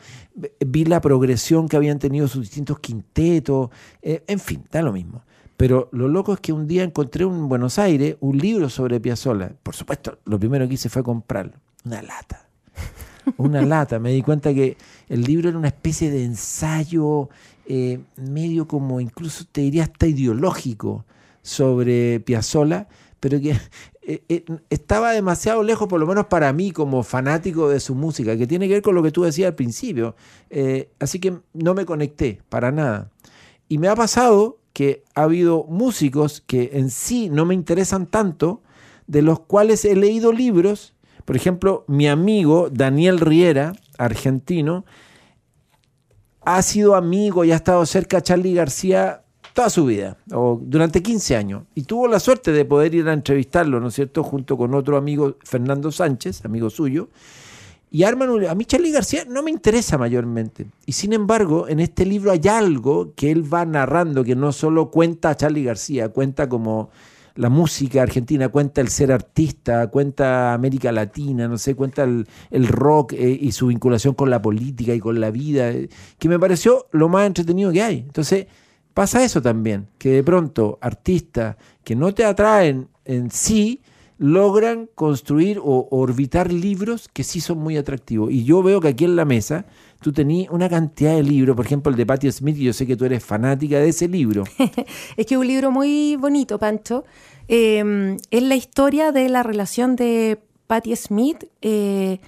vi 0.66 0.84
la 0.84 1.00
progresión 1.00 1.68
que 1.68 1.76
habían 1.76 1.98
tenido 1.98 2.28
sus 2.28 2.42
distintos 2.42 2.78
quintetos, 2.80 3.70
eh, 4.02 4.22
en 4.26 4.38
fin, 4.38 4.64
da 4.70 4.82
lo 4.82 4.92
mismo. 4.92 5.22
Pero 5.56 5.88
lo 5.92 6.06
loco 6.06 6.32
es 6.32 6.40
que 6.40 6.52
un 6.52 6.69
día 6.69 6.84
encontré 6.84 7.24
en 7.24 7.48
Buenos 7.48 7.78
Aires 7.78 8.17
un 8.20 8.38
libro 8.38 8.69
sobre 8.69 9.00
Piazzolla. 9.00 9.52
Por 9.62 9.74
supuesto, 9.74 10.19
lo 10.24 10.38
primero 10.38 10.69
que 10.69 10.74
hice 10.74 10.88
fue 10.88 11.02
comprarlo. 11.02 11.55
Una 11.84 12.00
lata. 12.00 12.48
Una 13.38 13.62
lata. 13.62 13.98
Me 13.98 14.12
di 14.12 14.22
cuenta 14.22 14.55
que 14.55 14.76
el 15.08 15.22
libro 15.22 15.48
era 15.48 15.58
una 15.58 15.69
especie 15.69 16.12
de 16.12 16.24
ensayo 16.24 17.28
eh, 17.67 18.00
medio 18.17 18.69
como 18.69 19.00
incluso 19.00 19.44
te 19.50 19.60
diría 19.62 19.82
hasta 19.82 20.06
ideológico 20.06 21.05
sobre 21.43 22.20
Piazzolla, 22.20 22.88
pero 23.20 23.41
que 23.41 23.51
eh, 24.03 24.22
eh, 24.29 24.44
estaba 24.70 25.13
demasiado 25.13 25.63
lejos, 25.63 25.89
por 25.89 26.01
lo 26.01 26.06
menos 26.06 26.27
para 26.27 26.53
mí, 26.53 26.70
como 26.70 27.03
fanático 27.03 27.69
de 27.69 27.81
su 27.81 27.94
música, 27.94 28.37
que 28.37 28.46
tiene 28.46 28.69
que 28.69 28.75
ver 28.75 28.82
con 28.82 28.94
lo 28.94 29.03
que 29.03 29.10
tú 29.10 29.22
decías 29.22 29.48
al 29.48 29.55
principio. 29.55 30.17
Eh, 30.51 30.91
así 30.98 31.19
que 31.19 31.39
no 31.53 31.75
me 31.75 31.84
conecté 31.84 32.41
para 32.48 32.72
nada. 32.72 33.10
Y 33.69 33.79
me 33.79 33.89
ha 33.89 33.94
pasado 33.94 34.58
que 34.72 35.05
ha 35.15 35.25
habido 35.25 35.65
músicos 35.65 36.43
que 36.46 36.70
en 36.75 36.91
sí 36.91 37.29
no 37.29 37.44
me 37.44 37.55
interesan 37.55 38.06
tanto, 38.06 38.63
de 39.06 39.22
los 39.22 39.41
cuales 39.41 39.84
he 39.84 39.96
leído 39.96 40.32
libros. 40.32 40.94
Por 41.25 41.37
ejemplo, 41.37 41.84
mi 41.89 42.08
amigo 42.08 42.70
Daniel 42.70 43.19
Riera, 43.19 43.72
argentino, 43.98 44.84
ha 46.43 46.63
sido 46.63 46.94
amigo 46.94 47.44
y 47.44 47.53
ha 47.53 47.56
estado 47.56 47.84
cerca 47.84 48.19
a 48.19 48.22
Charlie 48.22 48.55
García 48.55 49.22
toda 49.58 49.70
su 49.70 49.86
vida, 49.86 50.17
o 50.32 50.60
durante 50.62 51.03
15 51.03 51.34
años, 51.34 51.65
y 51.74 51.82
tuvo 51.82 52.06
la 52.06 52.20
suerte 52.20 52.53
de 52.53 52.65
poder 52.65 52.94
ir 52.94 53.08
a 53.08 53.12
entrevistarlo, 53.12 53.81
¿no 53.81 53.88
es 53.88 53.94
cierto?, 53.94 54.22
junto 54.22 54.56
con 54.56 54.72
otro 54.72 54.96
amigo, 54.96 55.34
Fernando 55.43 55.91
Sánchez, 55.91 56.44
amigo 56.44 56.70
suyo, 56.70 57.08
y 57.91 58.05
arman 58.05 58.46
a 58.46 58.55
mí 58.55 58.65
Charlie 58.67 58.93
García 58.93 59.24
no 59.29 59.43
me 59.43 59.50
interesa 59.50 59.98
mayormente. 59.98 60.67
Y 60.86 60.93
sin 60.93 61.12
embargo, 61.12 61.67
en 61.67 61.81
este 61.81 62.06
libro 62.06 62.31
hay 62.31 62.43
algo 62.48 63.15
que 63.17 63.32
él 63.32 63.53
va 63.53 63.65
narrando, 63.65 64.22
que 64.22 64.36
no 64.36 64.53
solo 64.53 64.93
cuenta 64.93 65.31
a 65.31 65.36
Charlie 65.36 65.65
García, 65.65 66.10
cuenta 66.10 66.48
como 66.48 66.91
la 67.34 67.48
música 67.48 68.00
argentina, 68.00 68.50
cuenta 68.50 68.81
el 68.81 68.91
ser 68.91 69.10
artista, 69.10 69.88
cuenta 69.88 70.55
América 70.55 70.93
Latina, 70.93 71.48
no 71.48 71.58
sé, 71.58 71.74
cuenta 71.74 72.05
el, 72.05 72.69
rock 72.69 73.15
eh, 73.15 73.36
y 73.41 73.50
su 73.50 73.67
vinculación 73.67 74.15
con 74.15 74.31
la 74.31 74.41
política 74.41 74.94
y 74.94 75.00
con 75.00 75.19
la 75.19 75.32
vida, 75.32 75.70
eh, 75.70 75.88
que 76.17 76.29
me 76.29 76.38
pareció 76.38 76.86
lo 76.93 77.08
más 77.08 77.27
entretenido 77.27 77.72
que 77.72 77.82
hay. 77.82 77.98
Entonces, 77.98 78.46
Pasa 78.98 79.22
eso 79.22 79.40
también, 79.40 79.86
que 79.96 80.08
de 80.08 80.24
pronto 80.24 80.76
artistas 80.81 81.55
que 81.84 81.94
no 81.94 82.12
te 82.12 82.24
atraen 82.24 82.88
en 83.05 83.31
sí, 83.31 83.81
logran 84.19 84.88
construir 84.93 85.60
o 85.62 85.86
orbitar 85.93 86.52
libros 86.52 87.06
que 87.06 87.22
sí 87.22 87.40
son 87.40 87.58
muy 87.58 87.76
atractivos. 87.76 88.32
Y 88.32 88.43
yo 88.43 88.60
veo 88.60 88.81
que 88.81 88.88
aquí 88.88 89.05
en 89.05 89.14
la 89.14 89.24
mesa 89.24 89.67
tú 90.00 90.12
tenías 90.12 90.50
una 90.50 90.69
cantidad 90.69 91.14
de 91.14 91.22
libros, 91.22 91.55
por 91.55 91.64
ejemplo 91.64 91.93
el 91.93 91.96
de 91.96 92.06
Patti 92.06 92.32
Smith, 92.32 92.56
y 92.58 92.64
yo 92.64 92.72
sé 92.72 92.88
que 92.88 92.96
tú 92.96 93.05
eres 93.05 93.24
fanática 93.24 93.78
de 93.78 93.90
ese 93.90 94.08
libro. 94.08 94.43
es 95.17 95.26
que 95.26 95.34
es 95.36 95.38
un 95.38 95.46
libro 95.46 95.70
muy 95.70 96.17
bonito, 96.17 96.58
Pancho. 96.58 97.05
Eh, 97.46 98.17
es 98.32 98.43
la 98.43 98.56
historia 98.56 99.12
de 99.12 99.28
la 99.28 99.44
relación 99.44 99.94
de 99.94 100.40
Patti 100.67 100.96
Smith 100.96 101.44
eh, 101.62 102.19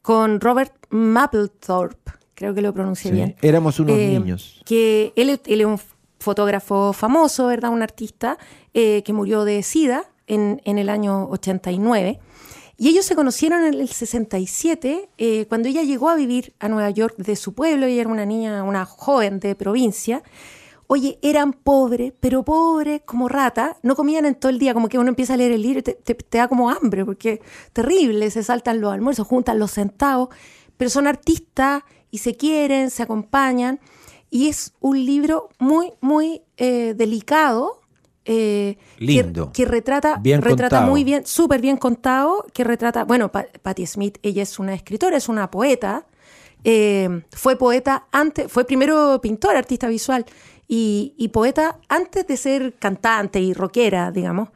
con 0.00 0.40
Robert 0.40 0.74
Mapplethorpe, 0.90 2.12
creo 2.36 2.54
que 2.54 2.62
lo 2.62 2.72
pronuncié 2.72 3.10
bien. 3.10 3.34
Éramos 3.42 3.80
unos 3.80 3.98
Eh, 3.98 4.16
niños. 4.16 4.62
Que 4.64 5.12
él, 5.16 5.40
él 5.44 5.60
es 5.60 5.66
un 5.66 5.80
fotógrafo 6.20 6.92
famoso, 6.92 7.46
¿verdad? 7.48 7.70
Un 7.70 7.82
artista 7.82 8.38
eh, 8.74 9.02
que 9.04 9.12
murió 9.12 9.44
de 9.44 9.62
SIDA 9.64 10.04
en, 10.28 10.62
en 10.64 10.78
el 10.78 10.88
año 10.88 11.28
89. 11.30 12.20
Y 12.76 12.88
ellos 12.88 13.04
se 13.04 13.14
conocieron 13.14 13.62
en 13.64 13.74
el 13.74 13.88
67, 13.88 15.10
eh, 15.18 15.46
cuando 15.48 15.68
ella 15.68 15.82
llegó 15.82 16.08
a 16.08 16.14
vivir 16.14 16.54
a 16.60 16.68
Nueva 16.68 16.88
York 16.90 17.14
de 17.18 17.36
su 17.36 17.52
pueblo, 17.52 17.84
ella 17.86 18.02
era 18.02 18.10
una 18.10 18.24
niña, 18.24 18.62
una 18.62 18.86
joven 18.86 19.38
de 19.38 19.54
provincia. 19.54 20.22
Oye, 20.86 21.18
eran 21.22 21.52
pobres, 21.52 22.14
pero 22.20 22.42
pobres 22.42 23.02
como 23.04 23.28
rata, 23.28 23.76
no 23.82 23.94
comían 23.94 24.24
en 24.24 24.34
todo 24.34 24.50
el 24.50 24.58
día, 24.58 24.72
como 24.74 24.88
que 24.88 24.98
uno 24.98 25.10
empieza 25.10 25.34
a 25.34 25.36
leer 25.36 25.52
el 25.52 25.62
libro 25.62 25.80
y 25.80 25.82
te, 25.82 25.92
te- 25.92 26.14
te 26.14 26.38
da 26.38 26.48
como 26.48 26.70
hambre, 26.70 27.04
porque 27.04 27.42
terrible, 27.74 28.30
se 28.30 28.42
saltan 28.42 28.80
los 28.80 28.92
almuerzos, 28.92 29.26
juntan 29.26 29.58
los 29.58 29.72
centavos, 29.72 30.30
pero 30.76 30.90
son 30.90 31.06
artistas 31.06 31.82
y 32.10 32.18
se 32.18 32.34
quieren, 32.34 32.90
se 32.90 33.02
acompañan, 33.02 33.78
y 34.30 34.48
es 34.48 34.72
un 34.80 35.04
libro 35.04 35.48
muy, 35.58 35.92
muy 36.00 36.42
eh, 36.56 36.94
delicado. 36.96 37.80
eh, 38.24 38.76
Lindo. 38.98 39.50
Que, 39.52 39.64
retrata, 39.64 40.16
Bien 40.20 40.40
retrata 40.42 40.76
contado. 40.76 40.90
muy 40.90 41.04
bien, 41.04 41.26
súper 41.26 41.60
bien 41.60 41.76
contado, 41.76 42.44
que 42.52 42.62
retrata, 42.64 43.04
bueno, 43.04 43.32
Pa- 43.32 43.46
Patti 43.62 43.86
Smith, 43.86 44.18
ella 44.22 44.42
es 44.42 44.58
una 44.58 44.74
escritora, 44.74 45.16
es 45.16 45.28
una 45.28 45.50
poeta, 45.50 46.06
eh, 46.62 47.22
fue 47.32 47.56
poeta 47.56 48.06
antes, 48.12 48.52
fue 48.52 48.64
primero 48.64 49.18
pintora, 49.20 49.58
artista 49.58 49.88
visual, 49.88 50.26
y, 50.68 51.14
y 51.16 51.28
poeta 51.28 51.78
antes 51.88 52.26
de 52.26 52.36
ser 52.36 52.74
cantante 52.78 53.40
y 53.40 53.52
rockera, 53.54 54.12
digamos. 54.12 54.50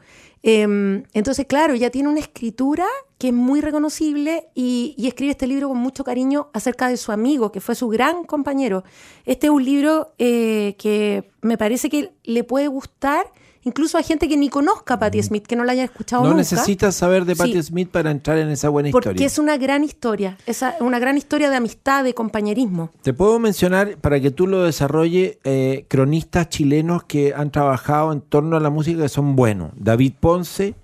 Eh, 0.47 1.03
entonces, 1.15 1.47
claro, 1.47 1.73
ella 1.73 1.91
tiene 1.91 2.11
una 2.11 2.21
escritura 2.21 2.85
que 3.17 3.29
es 3.29 3.35
muy 3.35 3.63
reconocible 3.63 4.49
y, 4.55 4.95
y 4.99 5.07
escribe 5.09 5.31
este 5.31 5.47
libro 5.47 5.69
con 5.69 5.79
mucho 5.79 6.05
cariño 6.05 6.51
acerca 6.53 6.89
de 6.89 6.99
su 6.99 7.13
amigo, 7.13 7.51
que 7.51 7.63
fue 7.63 7.75
su 7.75 7.89
gran 7.89 8.25
compañero. 8.25 8.85
Este 9.25 9.47
es 9.47 9.51
un 9.51 9.65
libro 9.65 10.13
eh, 10.19 10.77
que 10.79 11.31
me 11.41 11.57
parece 11.57 11.89
que 11.89 12.13
le 12.25 12.45
puede 12.45 12.69
gustar 12.69 13.33
incluso 13.65 13.99
a 13.99 14.03
gente 14.03 14.29
que 14.29 14.37
ni 14.37 14.49
conozca 14.49 14.95
a 14.95 14.99
Patti 14.99 15.23
Smith, 15.23 15.47
que 15.47 15.57
no 15.57 15.65
la 15.65 15.73
haya 15.73 15.85
escuchado 15.85 16.23
No 16.23 16.29
nunca. 16.31 16.39
necesitas 16.39 16.95
saber 16.95 17.25
de 17.25 17.35
Patti 17.37 17.53
Sí. 17.55 17.63
Smith 17.65 17.89
para 17.91 18.11
entrar 18.11 18.39
en 18.39 18.49
esa 18.49 18.69
buena 18.69 18.91
Porque 18.91 19.09
historia. 19.11 19.27
es 19.27 19.39
una 19.39 19.57
gran 19.57 19.85
historia, 19.85 20.37
esa, 20.47 20.75
una 20.81 20.99
gran 20.99 21.17
historia 21.17 21.51
de 21.51 21.57
amistad, 21.57 22.05
de 22.05 22.15
compañerismo. 22.15 22.91
Te 23.03 23.13
puedo 23.13 23.39
mencionar, 23.39 23.97
para 23.99 24.21
que 24.21 24.31
tú 24.31 24.47
lo 24.47 24.63
desarrolles, 24.65 25.39
eh, 25.45 25.87
cronistas 25.89 26.49
chilenos 26.49 27.05
que 27.05 27.33
han 27.35 27.51
trabajado 27.51 28.13
en 28.13 28.21
torno 28.21 28.57
a 28.57 28.61
la 28.61 28.71
música 28.71 29.03
que 29.03 29.09
son 29.09 29.37
buenos. 29.37 29.71
David 29.77 30.15
Ponce, 30.21 30.75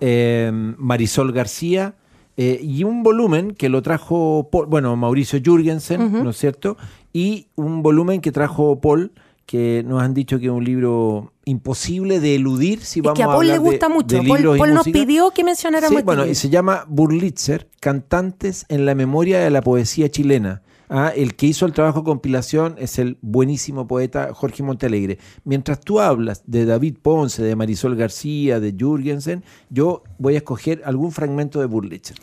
eh, 0.00 0.50
Marisol 0.78 1.32
García, 1.32 1.94
eh, 2.36 2.58
y 2.60 2.82
un 2.82 3.02
volumen 3.04 3.52
que 3.52 3.68
lo 3.68 3.80
trajo, 3.82 4.48
Paul- 4.50 4.66
bueno, 4.66 4.96
Mauricio 4.96 5.38
Jürgensen, 5.42 6.24
¿no 6.24 6.30
es 6.30 6.36
cierto? 6.36 6.76
Y 7.12 7.46
un 7.54 7.80
volumen 7.82 8.20
que 8.20 8.32
trajo 8.32 8.80
Paul, 8.80 9.12
que 9.46 9.84
nos 9.86 10.02
han 10.02 10.14
dicho 10.14 10.40
que 10.40 10.46
es 10.46 10.50
un 10.50 10.64
libro 10.64 11.32
imposible 11.46 12.20
de 12.20 12.34
eludir 12.36 12.80
si 12.84 13.00
Es 13.00 13.04
vamos 13.04 13.16
que 13.18 13.22
a 13.22 13.26
Paul 13.26 13.46
le 13.46 13.52
hablar 13.54 13.64
de- 13.64 13.70
gusta 13.70 13.88
mucho. 13.88 14.16
de 14.16 14.22
Paul, 14.28 14.38
libros 14.38 14.56
y 14.56 14.58
Paul 14.58 14.74
nos 14.74 14.86
música. 14.86 14.98
pidió 14.98 15.30
que 15.30 15.44
mencionáramos 15.44 15.90
Sí, 15.90 15.94
este 15.96 16.04
bueno, 16.04 16.26
y 16.26 16.34
se 16.34 16.48
llama 16.50 16.84
Burlitzer, 16.88 17.68
Cantantes 17.80 18.66
en 18.68 18.86
la 18.86 18.94
memoria 18.94 19.40
de 19.40 19.50
la 19.50 19.60
poesía 19.62 20.08
chilena. 20.10 20.62
Ah, 20.90 21.12
el 21.16 21.34
que 21.34 21.46
hizo 21.46 21.64
el 21.64 21.72
trabajo 21.72 22.00
de 22.00 22.04
compilación 22.04 22.74
es 22.78 22.98
el 22.98 23.16
buenísimo 23.22 23.86
poeta 23.86 24.34
Jorge 24.34 24.62
Montalegre. 24.62 25.18
Mientras 25.44 25.80
tú 25.80 25.98
hablas 25.98 26.42
de 26.46 26.66
David 26.66 26.98
Ponce, 27.00 27.42
de 27.42 27.56
Marisol 27.56 27.96
García, 27.96 28.60
de 28.60 28.72
Jürgensen, 28.78 29.42
yo 29.70 30.02
voy 30.18 30.34
a 30.34 30.38
escoger 30.38 30.82
algún 30.84 31.10
fragmento 31.10 31.58
de 31.60 31.66
Burlitzer. 31.66 32.16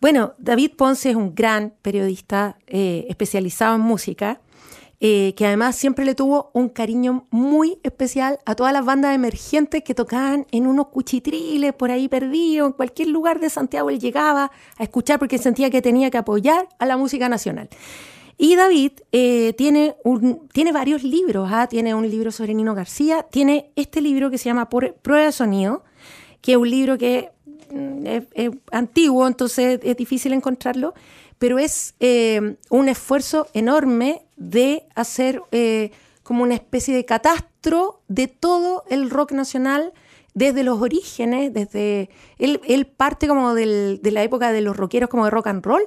Bueno, 0.00 0.34
David 0.38 0.72
Ponce 0.76 1.10
es 1.10 1.16
un 1.16 1.34
gran 1.34 1.72
periodista 1.82 2.58
eh, 2.68 3.06
especializado 3.08 3.74
en 3.74 3.80
música, 3.80 4.40
eh, 5.00 5.34
que 5.36 5.46
además 5.46 5.76
siempre 5.76 6.04
le 6.04 6.14
tuvo 6.14 6.50
un 6.54 6.68
cariño 6.70 7.26
muy 7.30 7.78
especial 7.82 8.38
a 8.46 8.54
todas 8.54 8.72
las 8.72 8.84
bandas 8.84 9.14
emergentes 9.14 9.82
que 9.82 9.94
tocaban 9.94 10.46
en 10.52 10.66
unos 10.66 10.88
cuchitriles 10.88 11.74
por 11.74 11.90
ahí 11.90 12.08
perdidos, 12.08 12.68
en 12.68 12.72
cualquier 12.72 13.08
lugar 13.08 13.38
de 13.38 13.50
Santiago 13.50 13.90
él 13.90 14.00
llegaba 14.00 14.50
a 14.78 14.82
escuchar 14.82 15.18
porque 15.18 15.38
sentía 15.38 15.68
que 15.68 15.82
tenía 15.82 16.10
que 16.10 16.18
apoyar 16.18 16.68
a 16.78 16.86
la 16.86 16.96
música 16.96 17.28
nacional. 17.28 17.68
Y 18.38 18.54
David 18.54 18.92
eh, 19.12 19.54
tiene, 19.56 19.96
un, 20.04 20.48
tiene 20.52 20.70
varios 20.72 21.02
libros, 21.02 21.48
¿ah? 21.52 21.66
tiene 21.68 21.94
un 21.94 22.08
libro 22.08 22.30
sobre 22.30 22.52
Nino 22.54 22.74
García, 22.74 23.22
tiene 23.30 23.70
este 23.76 24.00
libro 24.02 24.30
que 24.30 24.38
se 24.38 24.44
llama 24.44 24.68
Por- 24.68 24.94
Prueba 24.94 25.24
de 25.24 25.32
Sonido, 25.32 25.84
que 26.42 26.52
es 26.52 26.58
un 26.58 26.68
libro 26.68 26.98
que 26.98 27.30
mm, 27.70 28.06
es, 28.06 28.24
es 28.34 28.50
antiguo, 28.72 29.26
entonces 29.26 29.80
es 29.82 29.96
difícil 29.96 30.34
encontrarlo, 30.34 30.92
pero 31.38 31.58
es 31.58 31.94
eh, 32.00 32.56
un 32.70 32.88
esfuerzo 32.88 33.46
enorme 33.54 34.22
de 34.36 34.86
hacer 34.94 35.42
eh, 35.52 35.90
como 36.22 36.42
una 36.42 36.54
especie 36.54 36.94
de 36.94 37.04
catastro 37.04 38.00
de 38.08 38.26
todo 38.28 38.84
el 38.88 39.10
rock 39.10 39.32
nacional 39.32 39.92
desde 40.34 40.62
los 40.64 40.80
orígenes, 40.82 41.52
desde 41.54 42.10
él, 42.38 42.60
él 42.66 42.86
parte 42.86 43.26
como 43.28 43.54
del- 43.54 44.00
de 44.02 44.10
la 44.10 44.22
época 44.22 44.52
de 44.52 44.60
los 44.60 44.76
rockeros 44.76 45.08
como 45.08 45.24
de 45.24 45.30
rock 45.30 45.46
and 45.46 45.64
roll 45.64 45.82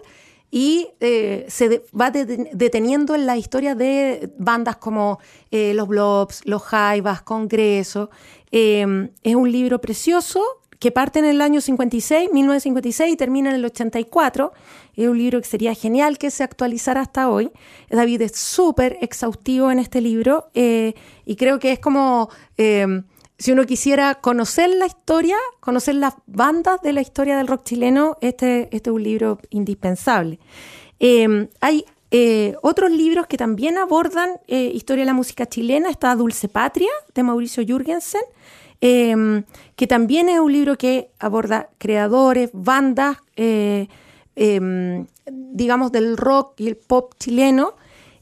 y 0.51 0.87
eh, 0.99 1.45
se 1.49 1.69
de- 1.69 1.85
va 1.99 2.09
de- 2.09 2.49
deteniendo 2.53 3.13
en 3.13 3.27
la 3.27 3.37
historia 3.37 3.75
de 3.75 4.33
bandas 4.39 4.77
como 4.77 5.19
eh, 5.51 5.73
los 5.75 5.87
Blobs, 5.87 6.41
los 6.45 6.63
Jaivas, 6.63 7.21
Congreso. 7.21 8.09
Eh, 8.51 9.09
es 9.21 9.35
un 9.35 9.51
libro 9.51 9.79
precioso 9.79 10.41
que 10.79 10.91
parte 10.91 11.19
en 11.19 11.25
el 11.25 11.41
año 11.41 11.61
56, 11.61 12.29
1956 12.31 13.13
y 13.13 13.17
termina 13.17 13.49
en 13.49 13.57
el 13.57 13.65
84. 13.65 14.53
Es 14.95 15.07
un 15.07 15.17
libro 15.17 15.39
que 15.39 15.47
sería 15.47 15.73
genial 15.73 16.17
que 16.17 16.31
se 16.31 16.43
actualizara 16.43 17.01
hasta 17.01 17.29
hoy. 17.29 17.51
David 17.89 18.21
es 18.21 18.35
súper 18.37 18.97
exhaustivo 19.01 19.71
en 19.71 19.79
este 19.79 20.01
libro 20.01 20.49
eh, 20.53 20.93
y 21.25 21.35
creo 21.35 21.59
que 21.59 21.73
es 21.73 21.79
como... 21.79 22.29
eh, 22.57 23.03
si 23.39 23.53
uno 23.53 23.65
quisiera 23.65 24.15
conocer 24.15 24.69
la 24.69 24.85
historia, 24.85 25.37
conocer 25.61 25.95
las 25.95 26.13
bandas 26.27 26.81
de 26.81 26.91
la 26.91 26.99
historia 26.99 27.37
del 27.37 27.47
rock 27.47 27.63
chileno, 27.63 28.17
este, 28.19 28.63
este 28.75 28.89
es 28.89 28.93
un 28.93 29.01
libro 29.01 29.39
indispensable. 29.49 30.39
Eh, 30.99 31.47
hay 31.61 31.85
eh, 32.11 32.55
otros 32.63 32.91
libros 32.91 33.27
que 33.27 33.37
también 33.37 33.77
abordan 33.77 34.31
eh, 34.47 34.71
historia 34.73 35.03
de 35.03 35.07
la 35.07 35.13
música 35.13 35.45
chilena. 35.45 35.89
Está 35.89 36.15
Dulce 36.15 36.49
Patria, 36.49 36.89
de 37.15 37.23
Mauricio 37.23 37.63
Jürgensen, 37.63 38.21
eh, 38.81 39.43
que 39.75 39.87
también 39.87 40.29
es 40.29 40.39
un 40.39 40.51
libro 40.53 40.77
que 40.77 41.09
aborda 41.19 41.69
creadores, 41.77 42.49
bandas, 42.53 43.17
eh, 43.35 43.87
eh, 44.35 45.05
digamos, 45.31 45.91
del 45.91 46.17
rock 46.17 46.59
y 46.61 46.67
el 46.67 46.77
pop 46.77 47.13
chileno. 47.19 47.75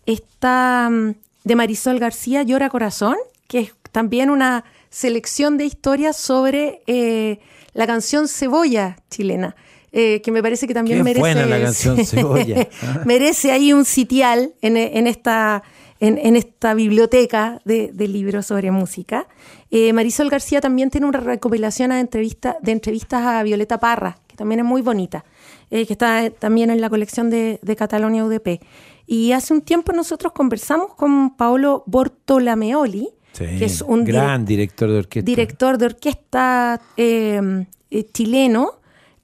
Está 0.05 0.89
mm, 0.91 1.15
de 1.43 1.55
Marisol 1.55 1.99
García, 1.99 2.43
Llora 2.43 2.69
Corazón, 2.69 3.15
que 3.47 3.59
es 3.59 3.73
también 3.91 4.29
una 4.29 4.63
selección 4.89 5.57
de 5.57 5.65
historias 5.65 6.17
sobre 6.17 6.81
eh, 6.87 7.39
la 7.73 7.87
canción 7.87 8.27
Cebolla 8.27 8.97
chilena, 9.09 9.55
eh, 9.91 10.21
que 10.23 10.31
me 10.31 10.41
parece 10.41 10.67
que 10.67 10.73
también 10.73 10.97
Qué 10.99 11.03
merece... 11.03 11.19
buena 11.19 11.45
la 11.45 11.61
canción 11.61 11.97
Cebolla. 12.05 12.67
merece 13.05 13.51
ahí 13.51 13.73
un 13.73 13.85
sitial 13.85 14.53
en, 14.61 14.77
en 14.77 15.07
esta, 15.07 15.63
en, 15.99 16.17
en 16.17 16.35
esta 16.35 16.73
biblioteca 16.73 17.61
de, 17.65 17.91
de 17.93 18.07
libros 18.07 18.45
sobre 18.47 18.71
música. 18.71 19.27
Eh, 19.71 19.93
Marisol 19.93 20.29
García 20.29 20.61
también 20.61 20.89
tiene 20.89 21.07
una 21.07 21.19
recopilación 21.19 21.91
de, 21.91 21.99
entrevista, 21.99 22.57
de 22.61 22.71
entrevistas 22.71 23.25
a 23.25 23.43
Violeta 23.43 23.79
Parra, 23.79 24.17
que 24.27 24.35
también 24.35 24.59
es 24.59 24.65
muy 24.65 24.81
bonita, 24.81 25.25
eh, 25.71 25.85
que 25.85 25.93
está 25.93 26.29
también 26.29 26.69
en 26.69 26.81
la 26.81 26.89
colección 26.89 27.29
de, 27.29 27.59
de 27.61 27.75
Catalonia 27.75 28.23
UDP. 28.25 28.61
Y 29.05 29.31
hace 29.31 29.53
un 29.53 29.61
tiempo 29.61 29.93
nosotros 29.93 30.33
conversamos 30.33 30.93
con 30.95 31.35
Paolo 31.37 31.83
Bortolameoli, 31.85 33.09
que 33.37 33.65
es 33.65 33.81
un 33.81 34.03
gran 34.03 34.45
director 34.45 34.89
de 34.89 34.97
orquesta. 34.97 35.25
director 35.25 35.77
de 35.77 35.85
orquesta 35.85 36.81
eh, 36.97 37.65
eh, 37.89 38.03
chileno, 38.11 38.79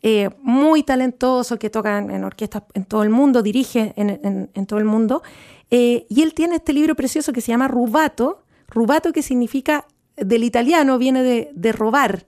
eh, 0.05 0.29
muy 0.41 0.83
talentoso, 0.83 1.57
que 1.57 1.69
toca 1.69 1.98
en, 1.98 2.24
orquestas 2.25 2.63
en 2.74 2.83
todo 2.83 3.03
el 3.03 3.10
mundo, 3.10 3.41
dirige 3.41 3.93
en, 3.95 4.65
todo 4.67 4.79
el 4.79 4.86
mundo. 4.86 5.24
Eh, 5.72 6.05
y 6.10 6.22
él 6.22 6.33
tiene 6.33 6.57
este 6.57 6.74
libro 6.74 6.93
precioso 6.95 7.31
que 7.31 7.39
se 7.39 7.53
llama 7.53 7.69
Rubato, 7.69 8.43
Rubato 8.67 9.13
que 9.13 9.22
significa, 9.22 9.86
del 10.17 10.43
italiano, 10.43 10.98
viene 10.98 11.24
de, 11.24 11.72
robar. 11.72 12.25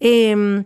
Eh, 0.00 0.64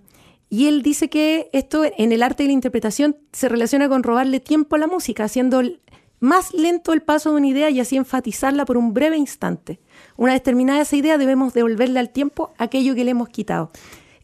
y 0.49 0.67
él 0.69 0.83
dice 0.83 1.11
que 1.11 1.51
esto 1.53 1.83
en 1.85 2.13
el 2.13 2.23
arte 2.23 2.45
de 2.45 2.49
la 2.49 2.55
interpretación 2.55 3.17
se 3.33 3.49
relaciona 3.49 3.89
con 3.89 4.03
robarle 4.03 4.41
tiempo 4.41 4.77
a 4.77 4.79
la 4.79 4.87
música, 4.87 5.25
haciendo 5.25 5.61
más 6.21 6.55
lento 6.55 6.93
el 6.93 7.03
paso 7.03 7.31
de 7.31 7.37
una 7.37 7.49
idea 7.49 7.69
y 7.69 7.81
así 7.81 7.97
enfatizarla 7.97 8.65
por 8.65 8.77
un 8.77 8.95
breve 8.95 9.19
instante. 9.19 9.79
Una 10.17 10.33
vez 10.33 10.43
terminada 10.43 10.81
esa 10.81 10.97
idea 10.97 11.19
debemos 11.19 11.53
devolverle 11.53 12.01
al 12.01 12.11
tiempo 12.11 12.55
aquello 12.57 12.95
que 12.95 13.05
le 13.05 13.11
hemos 13.11 13.29
quitado. 13.29 13.71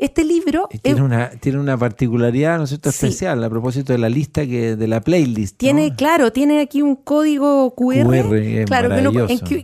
Este 0.02 0.24
libro... 0.24 0.68
Tiene, 0.82 1.00
una, 1.00 1.30
tiene 1.30 1.60
una 1.60 1.78
particularidad, 1.78 2.58
¿no 2.58 2.64
es 2.64 2.70
cierto?, 2.70 2.88
especial 2.88 3.44
a 3.44 3.48
propósito 3.48 3.92
de 3.92 4.00
la 4.00 4.08
lista, 4.08 4.44
que 4.44 4.74
de 4.74 4.88
la 4.88 5.00
playlist. 5.00 5.56
Tiene, 5.58 5.94
claro, 5.94 6.32
tiene 6.32 6.60
aquí 6.60 6.82
un 6.82 6.96
código 6.96 7.72
QR, 7.76 8.64
claro, 8.66 8.88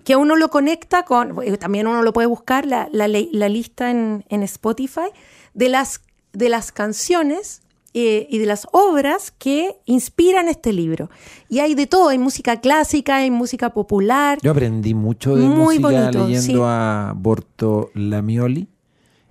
que, 0.05 0.17
uno 0.17 0.37
lo 0.37 0.49
conecta 0.49 1.05
con, 1.05 1.43
eh, 1.43 1.57
también 1.57 1.89
uno 1.89 2.05
lo 2.05 2.13
puede 2.13 2.29
buscar, 2.29 2.67
la, 2.67 2.89
la, 2.93 3.09
la 3.09 3.49
lista 3.49 3.91
en, 3.91 4.25
en 4.29 4.45
Spotify, 4.45 5.11
de 5.55 5.71
las, 5.71 6.03
de 6.33 6.49
las 6.49 6.71
canciones 6.71 7.63
eh, 7.95 8.29
y 8.31 8.39
de 8.39 8.47
las 8.47 8.69
obras 8.71 9.33
que 9.37 9.81
inspiran 9.87 10.47
este 10.47 10.73
libro. 10.73 11.11
Y 11.49 11.59
hay 11.59 11.75
de 11.75 11.89
todo, 11.89 12.11
hay 12.11 12.19
música 12.19 12.61
clásica, 12.61 13.17
hay 13.17 13.33
música 13.33 13.71
popular. 13.75 14.39
Yo 14.41 14.53
aprendí 14.53 14.95
mucho 14.95 15.35
de 15.35 15.47
música 15.47 16.13
leyendo 16.13 16.65
a 16.65 17.13
Borto 17.17 17.91
Lamioli. 17.95 18.69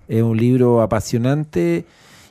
Es 0.08 0.22
un 0.22 0.36
libro 0.36 0.80
apasionante. 0.80 1.84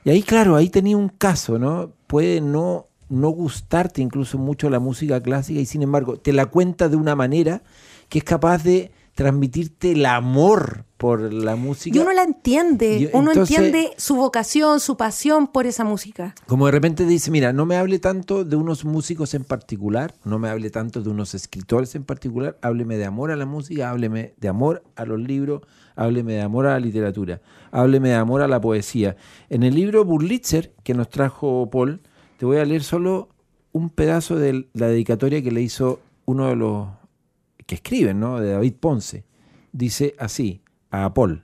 Y 0.03 0.09
ahí, 0.09 0.23
claro, 0.23 0.55
ahí 0.55 0.69
tenía 0.69 0.97
un 0.97 1.09
caso, 1.09 1.59
¿no? 1.59 1.91
Puede 2.07 2.41
no, 2.41 2.87
no 3.09 3.29
gustarte 3.29 4.01
incluso 4.01 4.37
mucho 4.37 4.69
la 4.69 4.79
música 4.79 5.21
clásica 5.21 5.59
y 5.59 5.65
sin 5.65 5.83
embargo 5.83 6.17
te 6.17 6.33
la 6.33 6.47
cuenta 6.47 6.89
de 6.89 6.97
una 6.97 7.15
manera 7.15 7.61
que 8.09 8.19
es 8.19 8.23
capaz 8.23 8.63
de 8.63 8.91
transmitirte 9.15 9.91
el 9.91 10.05
amor 10.05 10.86
por 10.97 11.31
la 11.31 11.55
música. 11.55 11.95
Y 11.95 12.01
uno 12.01 12.11
la 12.11 12.23
entiende, 12.23 13.09
uno 13.13 13.31
entiende 13.31 13.91
su 13.97 14.15
vocación, 14.15 14.79
su 14.79 14.97
pasión 14.97 15.47
por 15.47 15.67
esa 15.67 15.83
música. 15.83 16.33
Como 16.47 16.65
de 16.65 16.71
repente 16.71 17.05
dice, 17.05 17.29
mira, 17.31 17.53
no 17.53 17.65
me 17.65 17.77
hable 17.77 17.99
tanto 17.99 18.43
de 18.43 18.55
unos 18.55 18.83
músicos 18.83 19.33
en 19.35 19.43
particular, 19.43 20.15
no 20.25 20.39
me 20.39 20.49
hable 20.49 20.69
tanto 20.71 21.01
de 21.01 21.09
unos 21.09 21.35
escritores 21.35 21.93
en 21.95 22.03
particular, 22.03 22.57
hábleme 22.61 22.97
de 22.97 23.05
amor 23.05 23.31
a 23.31 23.35
la 23.35 23.45
música, 23.45 23.89
hábleme 23.89 24.33
de 24.37 24.47
amor 24.47 24.83
a 24.95 25.05
los 25.05 25.19
libros, 25.19 25.61
hábleme 25.95 26.33
de 26.33 26.41
amor 26.41 26.65
a 26.65 26.71
la 26.71 26.79
literatura, 26.79 27.41
hábleme 27.71 28.09
de 28.09 28.15
amor 28.15 28.41
a 28.41 28.47
la 28.47 28.59
poesía. 28.59 29.15
En 29.49 29.63
el 29.63 29.75
libro 29.75 30.03
Burlitzer, 30.03 30.73
que 30.83 30.95
nos 30.95 31.09
trajo 31.09 31.69
Paul, 31.69 32.01
te 32.37 32.45
voy 32.45 32.57
a 32.57 32.65
leer 32.65 32.83
solo 32.83 33.29
un 33.71 33.91
pedazo 33.91 34.35
de 34.35 34.67
la 34.73 34.87
dedicatoria 34.87 35.43
que 35.43 35.51
le 35.51 35.61
hizo 35.61 35.99
uno 36.25 36.47
de 36.47 36.55
los 36.55 36.87
que 37.67 37.75
escriben, 37.75 38.19
¿no? 38.19 38.39
De 38.39 38.51
David 38.51 38.73
Ponce. 38.79 39.25
Dice 39.71 40.15
así, 40.17 40.61
a 41.05 41.13
Paul, 41.13 41.43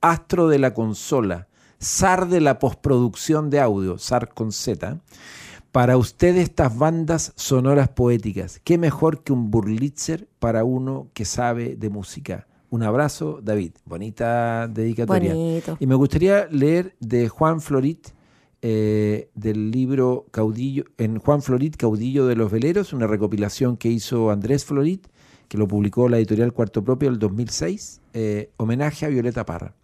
astro 0.00 0.48
de 0.48 0.58
la 0.58 0.74
consola, 0.74 1.48
zar 1.82 2.28
de 2.28 2.40
la 2.40 2.58
postproducción 2.58 3.50
de 3.50 3.60
audio, 3.60 3.98
zar 3.98 4.32
con 4.32 4.52
Z. 4.52 4.98
Para 5.72 5.96
usted 5.96 6.36
estas 6.36 6.76
bandas 6.76 7.32
sonoras 7.36 7.88
poéticas, 7.90 8.60
qué 8.64 8.78
mejor 8.78 9.22
que 9.22 9.32
un 9.32 9.50
Burlitzer 9.50 10.28
para 10.38 10.64
uno 10.64 11.08
que 11.12 11.24
sabe 11.24 11.76
de 11.76 11.90
música. 11.90 12.46
Un 12.70 12.82
abrazo, 12.82 13.40
David. 13.42 13.72
Bonita 13.84 14.68
dedicatoria. 14.68 15.34
Y 15.78 15.86
me 15.86 15.94
gustaría 15.94 16.46
leer 16.50 16.96
de 17.00 17.28
Juan 17.28 17.60
Florit, 17.60 18.08
eh, 18.60 19.30
del 19.34 19.70
libro 19.70 20.26
Caudillo, 20.30 20.84
en 20.96 21.18
Juan 21.18 21.42
Florit, 21.42 21.76
Caudillo 21.76 22.26
de 22.26 22.34
los 22.34 22.50
Veleros, 22.50 22.92
una 22.92 23.06
recopilación 23.06 23.76
que 23.76 23.88
hizo 23.88 24.30
Andrés 24.30 24.64
Florit 24.64 25.06
que 25.48 25.58
lo 25.58 25.66
publicó 25.66 26.08
la 26.08 26.18
editorial 26.18 26.52
Cuarto 26.52 26.84
Propio 26.84 27.08
el 27.08 27.18
2006, 27.18 28.00
eh, 28.12 28.50
homenaje 28.56 29.06
a 29.06 29.08
Violeta 29.08 29.44
Parra. 29.44 29.74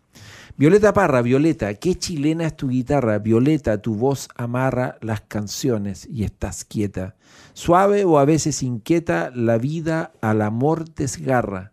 Violeta 0.56 0.92
Parra, 0.92 1.20
Violeta, 1.20 1.74
qué 1.74 1.96
chilena 1.96 2.46
es 2.46 2.56
tu 2.56 2.68
guitarra, 2.68 3.18
Violeta, 3.18 3.82
tu 3.82 3.96
voz 3.96 4.28
amarra 4.36 4.98
las 5.00 5.22
canciones 5.22 6.06
y 6.08 6.22
estás 6.22 6.64
quieta. 6.64 7.16
Suave 7.54 8.04
o 8.04 8.18
a 8.18 8.24
veces 8.24 8.62
inquieta, 8.62 9.32
la 9.34 9.58
vida 9.58 10.12
al 10.20 10.42
amor 10.42 10.84
desgarra. 10.94 11.72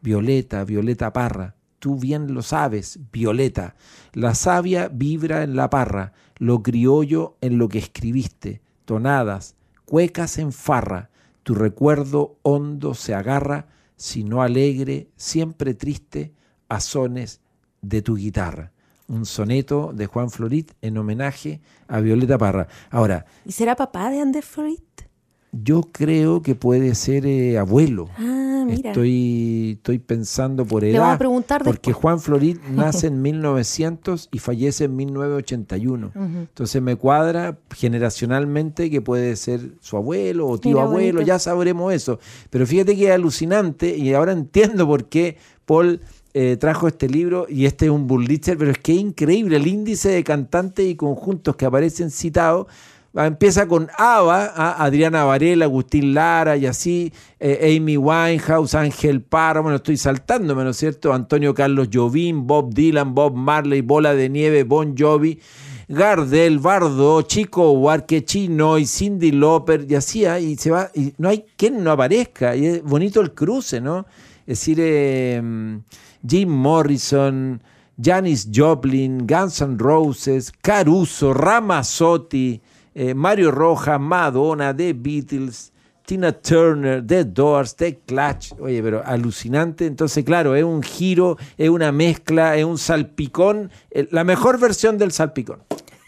Violeta, 0.00 0.64
Violeta 0.64 1.12
Parra, 1.12 1.56
tú 1.80 1.98
bien 1.98 2.32
lo 2.32 2.42
sabes, 2.42 3.00
Violeta, 3.10 3.74
la 4.12 4.34
savia 4.34 4.88
vibra 4.88 5.42
en 5.42 5.56
la 5.56 5.68
parra, 5.68 6.12
lo 6.36 6.62
criollo 6.62 7.36
en 7.40 7.58
lo 7.58 7.68
que 7.68 7.78
escribiste, 7.78 8.60
tonadas, 8.84 9.56
cuecas 9.86 10.38
en 10.38 10.52
farra, 10.52 11.10
tu 11.42 11.54
recuerdo 11.54 12.38
hondo 12.42 12.94
se 12.94 13.14
agarra, 13.14 13.66
si 13.96 14.24
no 14.24 14.42
alegre, 14.42 15.08
siempre 15.16 15.74
triste, 15.74 16.32
a 16.68 16.80
sones 16.80 17.40
de 17.82 18.02
tu 18.02 18.16
guitarra. 18.16 18.72
Un 19.08 19.26
soneto 19.26 19.92
de 19.92 20.06
Juan 20.06 20.30
Florit 20.30 20.72
en 20.80 20.96
homenaje 20.96 21.60
a 21.88 22.00
Violeta 22.00 22.38
Parra. 22.38 22.68
Ahora. 22.90 23.26
¿Y 23.44 23.52
será 23.52 23.74
papá 23.74 24.10
de 24.10 24.20
Ander 24.20 24.44
Florit? 24.44 25.09
Yo 25.52 25.82
creo 25.92 26.42
que 26.42 26.54
puede 26.54 26.94
ser 26.94 27.26
eh, 27.26 27.58
abuelo. 27.58 28.08
Ah, 28.16 28.64
mira. 28.66 28.90
Estoy, 28.90 29.72
estoy 29.78 29.98
pensando 29.98 30.64
por 30.64 30.84
edad. 30.84 31.08
Le 31.08 31.14
a 31.14 31.18
preguntar 31.18 31.64
Porque 31.64 31.92
Juan 31.92 32.20
Florit 32.20 32.60
nace 32.70 33.08
en 33.08 33.20
1900 33.20 34.28
y 34.30 34.38
fallece 34.38 34.84
en 34.84 34.96
1981. 34.96 36.12
Entonces 36.14 36.80
me 36.80 36.96
cuadra 36.96 37.58
generacionalmente 37.74 38.90
que 38.90 39.00
puede 39.00 39.34
ser 39.36 39.72
su 39.80 39.96
abuelo 39.96 40.46
o 40.46 40.58
tío 40.58 40.80
abuelo, 40.80 41.20
ya 41.22 41.38
sabremos 41.38 41.92
eso. 41.92 42.20
Pero 42.50 42.66
fíjate 42.66 42.96
que 42.96 43.08
es 43.08 43.12
alucinante 43.12 43.96
y 43.96 44.14
ahora 44.14 44.32
entiendo 44.32 44.86
por 44.86 45.06
qué 45.06 45.36
Paul 45.66 46.00
eh, 46.32 46.56
trajo 46.60 46.86
este 46.86 47.08
libro 47.08 47.46
y 47.48 47.66
este 47.66 47.86
es 47.86 47.90
un 47.90 48.06
Burlitzer, 48.06 48.56
pero 48.56 48.70
es 48.70 48.78
que 48.78 48.92
es 48.92 49.00
increíble 49.00 49.56
el 49.56 49.66
índice 49.66 50.10
de 50.10 50.22
cantantes 50.22 50.86
y 50.86 50.94
conjuntos 50.94 51.56
que 51.56 51.66
aparecen 51.66 52.12
citados 52.12 52.68
empieza 53.14 53.66
con 53.66 53.88
Ava, 53.96 54.52
ah, 54.54 54.84
Adriana 54.84 55.24
Varela, 55.24 55.64
Agustín 55.64 56.14
Lara 56.14 56.56
y 56.56 56.66
así, 56.66 57.12
eh, 57.38 57.76
Amy 57.76 57.96
Winehouse, 57.96 58.74
Ángel 58.74 59.22
Parra, 59.22 59.60
bueno, 59.60 59.76
estoy 59.76 59.96
saltándome, 59.96 60.62
¿no 60.62 60.70
es 60.70 60.76
cierto? 60.76 61.12
Antonio 61.12 61.54
Carlos 61.54 61.88
Jovín, 61.92 62.46
Bob 62.46 62.72
Dylan, 62.72 63.14
Bob 63.14 63.34
Marley, 63.34 63.80
Bola 63.80 64.14
de 64.14 64.28
Nieve, 64.28 64.62
Bon 64.62 64.94
Jovi, 64.96 65.40
Gardel, 65.88 66.60
Bardo, 66.60 67.22
Chico 67.22 67.72
Huarquechino 67.72 68.78
y 68.78 68.86
Cindy 68.86 69.32
Lauper 69.32 69.86
y 69.88 69.96
así, 69.96 70.24
ah, 70.24 70.38
y 70.38 70.56
se 70.56 70.70
va, 70.70 70.90
y 70.94 71.12
no 71.18 71.28
hay 71.28 71.44
quien 71.56 71.82
no 71.82 71.90
aparezca, 71.90 72.54
y 72.54 72.66
es 72.66 72.82
bonito 72.84 73.20
el 73.20 73.34
cruce, 73.34 73.80
¿no? 73.80 74.06
Es 74.46 74.60
decir, 74.60 74.78
em, 74.80 75.82
Jim 76.26 76.48
Morrison, 76.48 77.60
Janis 78.00 78.48
Joplin, 78.54 79.26
Guns 79.26 79.60
N' 79.60 79.78
Roses, 79.78 80.52
Caruso, 80.62 81.34
Ramazzotti, 81.34 82.60
eh, 82.94 83.14
Mario 83.14 83.50
Roja, 83.50 83.98
Madonna, 83.98 84.76
The 84.76 84.92
Beatles, 84.92 85.72
Tina 86.04 86.32
Turner, 86.32 87.06
The 87.06 87.24
Doors, 87.24 87.76
The 87.76 88.00
Clutch. 88.06 88.52
Oye, 88.58 88.82
pero 88.82 89.02
alucinante. 89.04 89.86
Entonces, 89.86 90.24
claro, 90.24 90.56
es 90.56 90.64
un 90.64 90.82
giro, 90.82 91.36
es 91.56 91.68
una 91.68 91.92
mezcla, 91.92 92.56
es 92.56 92.64
un 92.64 92.78
salpicón, 92.78 93.70
eh, 93.90 94.08
la 94.10 94.24
mejor 94.24 94.58
versión 94.58 94.98
del 94.98 95.12
salpicón. 95.12 95.62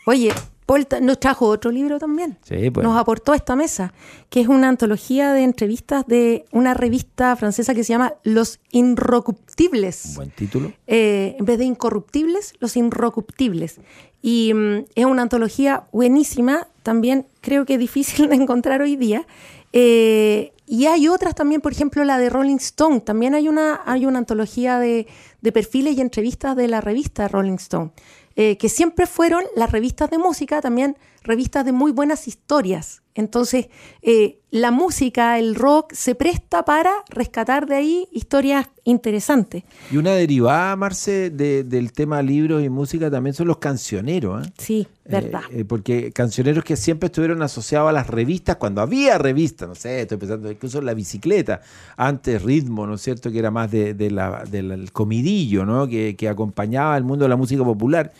Oye, 0.07 0.33
Paul 0.73 0.87
nos 1.03 1.21
trajo 1.21 1.49
otro 1.49 1.71
libro 1.71 1.99
también. 1.99 2.39
Sí, 2.43 2.71
pues. 2.71 2.83
Nos 2.83 2.99
aportó 2.99 3.35
esta 3.35 3.55
mesa, 3.57 3.93
que 4.31 4.41
es 4.41 4.49
una 4.49 4.69
antología 4.69 5.35
de 5.35 5.43
entrevistas 5.43 6.07
de 6.07 6.47
una 6.51 6.73
revista 6.73 7.37
francesa 7.37 7.75
que 7.75 7.85
se 7.85 7.93
llama 7.93 8.15
Los 8.23 8.59
Inrocuptibles. 8.71 10.15
Buen 10.17 10.31
título. 10.31 10.73
Eh, 10.87 11.37
en 11.39 11.45
vez 11.45 11.59
de 11.59 11.65
Incorruptibles, 11.65 12.55
Los 12.59 12.77
Inrocuptibles. 12.77 13.81
Y 14.23 14.55
mm, 14.55 14.85
es 14.95 15.05
una 15.05 15.23
antología 15.23 15.85
buenísima, 15.93 16.69
también 16.83 17.27
creo 17.43 17.67
que 17.67 17.77
difícil 17.77 18.29
de 18.31 18.37
encontrar 18.37 18.81
hoy 18.81 18.97
día. 18.97 19.27
Eh, 19.75 20.53
y 20.67 20.87
hay 20.87 21.09
otras 21.09 21.35
también, 21.35 21.61
por 21.61 21.73
ejemplo, 21.73 22.03
la 22.05 22.17
de 22.17 22.31
Rolling 22.31 22.57
Stone. 22.57 23.01
También 23.01 23.35
hay 23.35 23.47
una, 23.47 23.83
hay 23.85 24.07
una 24.07 24.21
antología 24.21 24.79
de, 24.79 25.07
de 25.43 25.53
perfiles 25.53 25.99
y 25.99 26.01
entrevistas 26.01 26.57
de 26.57 26.69
la 26.69 26.81
revista 26.81 27.29
Rolling 27.29 27.57
Stone. 27.57 27.91
Eh, 28.37 28.57
que 28.57 28.69
siempre 28.69 29.07
fueron 29.07 29.45
las 29.57 29.71
revistas 29.73 30.11
de 30.11 30.19
música, 30.19 30.61
también 30.61 30.97
revistas 31.23 31.65
de 31.65 31.73
muy 31.73 31.93
buenas 31.93 32.29
historias. 32.29 33.02
Entonces, 33.15 33.69
eh, 34.01 34.39
la 34.51 34.71
música, 34.71 35.39
el 35.39 35.55
rock, 35.55 35.93
se 35.93 36.15
presta 36.15 36.65
para 36.65 36.91
rescatar 37.09 37.67
de 37.67 37.77
ahí 37.77 38.09
historias 38.13 38.69
interesantes. 38.85 39.65
Y 39.91 39.97
una 39.97 40.13
derivada, 40.13 40.77
Marce, 40.77 41.31
del 41.31 41.93
tema 41.93 42.23
libros 42.23 42.63
y 42.63 42.69
música 42.69 43.11
también 43.11 43.35
son 43.35 43.49
los 43.49 43.59
cancioneros. 43.59 44.47
¿eh? 44.47 44.53
Sí, 44.59 44.89
verdad. 45.05 45.43
porque 45.67 46.13
cancioneros 46.13 46.65
que 46.65 46.77
siempre 46.77 47.07
estuvieron 47.07 47.43
asociados 47.43 47.89
a 47.89 47.93
las 47.93 48.07
revistas, 48.07 48.57
cuando 48.57 48.81
había 48.81 49.19
revistas, 49.19 49.69
no 49.69 49.75
sé, 49.75 50.03
estoy 50.03 50.19
pensando 50.19 50.51
incluso 50.51 50.79
en 50.79 50.87
la 50.87 50.95
bicicleta, 50.95 51.61
antes 51.97 52.43
ritmo, 52.43 52.87
¿no 52.87 52.95
es 52.95 53.03
cierto?, 53.03 53.31
que 53.31 53.39
era 53.39 53.51
más 53.51 53.71
de, 53.71 54.11
la, 54.11 54.45
del 54.45 54.93
comidillo, 54.93 55.65
¿no?, 55.65 55.87
que, 55.87 56.17
que 56.17 56.29
acompañaba 56.29 56.95
al 56.95 57.05
mundo 57.05 57.25
de 57.25 57.31
la 57.31 57.37
música 57.37 57.65
popular. 57.65 58.13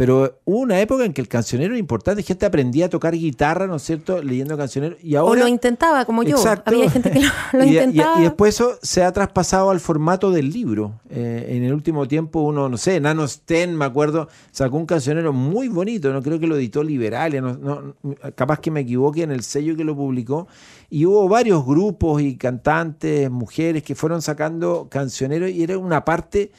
Pero 0.00 0.40
hubo 0.46 0.60
una 0.60 0.80
época 0.80 1.04
en 1.04 1.12
que 1.12 1.20
el 1.20 1.28
cancionero 1.28 1.74
era 1.74 1.78
importante, 1.78 2.22
gente 2.22 2.46
aprendía 2.46 2.86
a 2.86 2.88
tocar 2.88 3.12
guitarra, 3.12 3.66
¿no 3.66 3.76
es 3.76 3.82
cierto?, 3.82 4.22
leyendo 4.22 4.56
cancioneros. 4.56 4.96
Y 5.02 5.14
ahora, 5.14 5.42
o 5.42 5.44
lo 5.44 5.46
intentaba, 5.46 6.06
como 6.06 6.22
yo. 6.22 6.42
Había 6.64 6.88
gente 6.88 7.10
que 7.10 7.20
lo, 7.52 7.64
intentaba. 7.66 8.18
Y, 8.18 8.22
después 8.22 8.54
eso 8.54 8.78
se 8.80 9.04
ha 9.04 9.12
traspasado 9.12 9.68
al 9.68 9.78
formato 9.78 10.30
del 10.30 10.50
libro. 10.50 10.94
Eh, 11.10 11.48
en 11.50 11.64
el 11.64 11.74
último 11.74 12.08
tiempo, 12.08 12.40
uno, 12.40 12.70
no 12.70 12.78
sé, 12.78 12.98
Nano 12.98 13.28
Sten, 13.28 13.76
me 13.76 13.84
acuerdo, 13.84 14.28
sacó 14.52 14.78
un 14.78 14.86
cancionero 14.86 15.34
muy 15.34 15.68
bonito, 15.68 16.10
no 16.14 16.22
creo 16.22 16.40
que 16.40 16.46
lo 16.46 16.56
editó 16.56 16.82
Liberalia, 16.82 17.42
no, 17.42 17.94
capaz 18.34 18.58
que 18.60 18.70
me 18.70 18.80
equivoque 18.80 19.22
en 19.22 19.32
el 19.32 19.42
sello 19.42 19.76
que 19.76 19.84
lo 19.84 19.94
publicó. 19.94 20.48
Y 20.88 21.04
hubo 21.04 21.28
varios 21.28 21.62
grupos 21.66 22.22
y 22.22 22.38
cantantes, 22.38 23.30
mujeres, 23.30 23.82
que 23.82 23.94
fueron 23.94 24.22
sacando 24.22 24.88
cancioneros 24.90 25.50
y 25.50 25.62
era 25.62 25.76
una 25.76 26.06
parte 26.06 26.52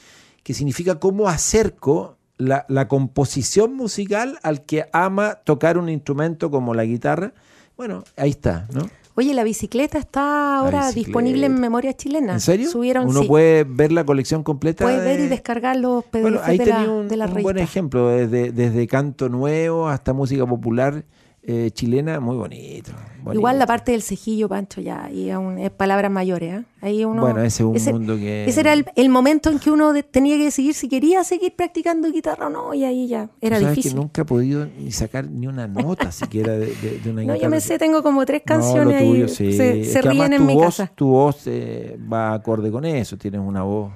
que 0.44 0.54
significa 0.54 1.00
cómo 1.00 1.28
acerco 1.28 2.18
la, 2.42 2.66
la 2.68 2.88
composición 2.88 3.76
musical 3.76 4.40
al 4.44 4.64
que 4.66 4.86
ama 4.94 5.36
tocar 5.44 5.78
un 5.78 5.90
instrumento 5.90 6.50
como 6.52 6.74
la 6.74 6.84
guitarra. 6.86 7.34
Bueno, 7.78 8.04
ahí 8.18 8.32
está, 8.32 8.68
¿no? 8.74 8.90
Oye, 9.16 9.34
la 9.34 9.44
bicicleta 9.44 9.98
está 9.98 10.58
ahora 10.58 10.80
bicicleta. 10.88 11.06
disponible 11.08 11.46
en 11.46 11.60
memoria 11.60 11.94
chilena. 11.94 12.34
¿En 12.34 12.40
serio? 12.40 12.70
Subieron, 12.70 13.08
Uno 13.08 13.22
sí. 13.22 13.28
puede 13.28 13.66
ver 13.66 13.92
la 13.92 14.06
colección 14.06 14.42
completa. 14.44 14.86
Puedes 14.86 15.04
ver 15.04 15.20
de- 15.20 15.26
y 15.26 15.28
descargar 15.28 15.76
los 15.76 16.06
PDF 16.06 16.22
Bueno, 16.22 16.40
ahí 16.44 16.58
de, 16.58 16.66
la, 16.66 16.90
un, 16.90 17.08
de 17.10 17.18
la 17.18 17.26
un 17.26 17.44
buen 17.44 17.58
ejemplo, 17.58 18.08
desde, 18.10 18.52
desde 18.54 18.88
canto 18.88 19.28
nuevo 19.28 19.90
hasta 19.90 20.14
música 20.14 20.46
popular 20.46 21.04
eh, 21.44 21.72
chilena, 21.74 22.20
muy 22.20 22.38
bonito, 22.38 22.92
bonito. 23.24 23.34
Igual 23.40 23.58
la 23.58 23.66
parte 23.66 23.94
del 23.94 24.04
cejillo, 24.04 24.48
Pancho, 24.48 24.80
ya, 24.80 25.10
y 25.12 25.32
aún 25.32 25.58
es 25.58 25.72
palabras 25.72 26.12
mayores. 26.12 26.62
¿eh? 26.62 26.66
Ahí 26.82 27.04
uno, 27.04 27.22
Bueno, 27.22 27.42
ese 27.42 27.64
es 27.74 27.88
un 27.88 27.94
mundo 27.94 28.16
que- 28.16 28.46
Ese 28.46 28.60
era 28.60 28.74
el, 28.74 28.86
el 28.96 29.10
momento 29.10 29.50
en 29.50 29.58
que 29.58 29.72
uno 29.72 29.92
de- 29.92 30.04
tenía 30.04 30.38
que 30.38 30.44
decidir 30.46 30.76
si 30.76 30.88
quería 30.88 31.24
seguir 31.24 31.56
practicando 31.56 32.12
guitarra 32.12 32.46
o 32.48 32.50
no, 32.52 32.74
y 32.76 32.84
ahí 32.84 33.08
ya 33.08 33.30
era 33.42 33.58
sabes 33.60 33.72
difícil. 33.76 33.94
que 33.94 33.98
nunca 34.00 34.22
he 34.22 34.26
podido 34.26 34.68
ni 34.68 34.92
sacar 34.92 35.26
ni 35.26 35.48
una 35.48 35.68
nota 35.68 36.12
siquiera 36.12 36.54
de, 36.54 36.68
de- 36.76 37.00
de 37.04 37.10
una 37.10 37.22
No, 37.24 37.34
guitarra. 37.34 37.38
yo 37.40 37.50
me 37.50 37.60
sé, 37.60 37.80
tengo 37.80 38.04
como 38.04 38.24
tres 38.26 38.44
No, 38.48 38.56
lo 38.56 38.62
canciones 38.62 39.02
tuyo, 39.04 39.26
ahí. 39.26 39.30
sí. 39.30 39.54
Se, 39.54 39.84
se 39.86 40.02
ríen 40.04 40.34
en 40.34 40.46
mi 40.46 40.54
voz, 40.54 40.66
casa. 40.78 40.92
Tu 40.94 41.08
voz 41.08 41.42
eh, 41.48 41.98
va 42.12 42.34
acorde 42.34 42.70
con 42.72 42.86
eso, 42.86 43.18
tienes 43.18 43.42
una 43.44 43.64
voz 43.64 43.92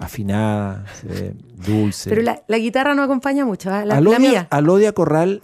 afinada, 0.00 0.84
dulce. 1.66 2.10
Pero 2.10 2.22
la, 2.22 2.42
la 2.46 2.58
guitarra 2.58 2.94
no 2.94 3.02
acompaña 3.02 3.44
mucho, 3.44 3.70
¿ah? 3.70 3.80
la, 3.80 3.86
la 3.86 3.96
Alodia, 3.96 4.18
mía. 4.18 4.46
Alodia 4.50 4.92
Corral 4.92 5.42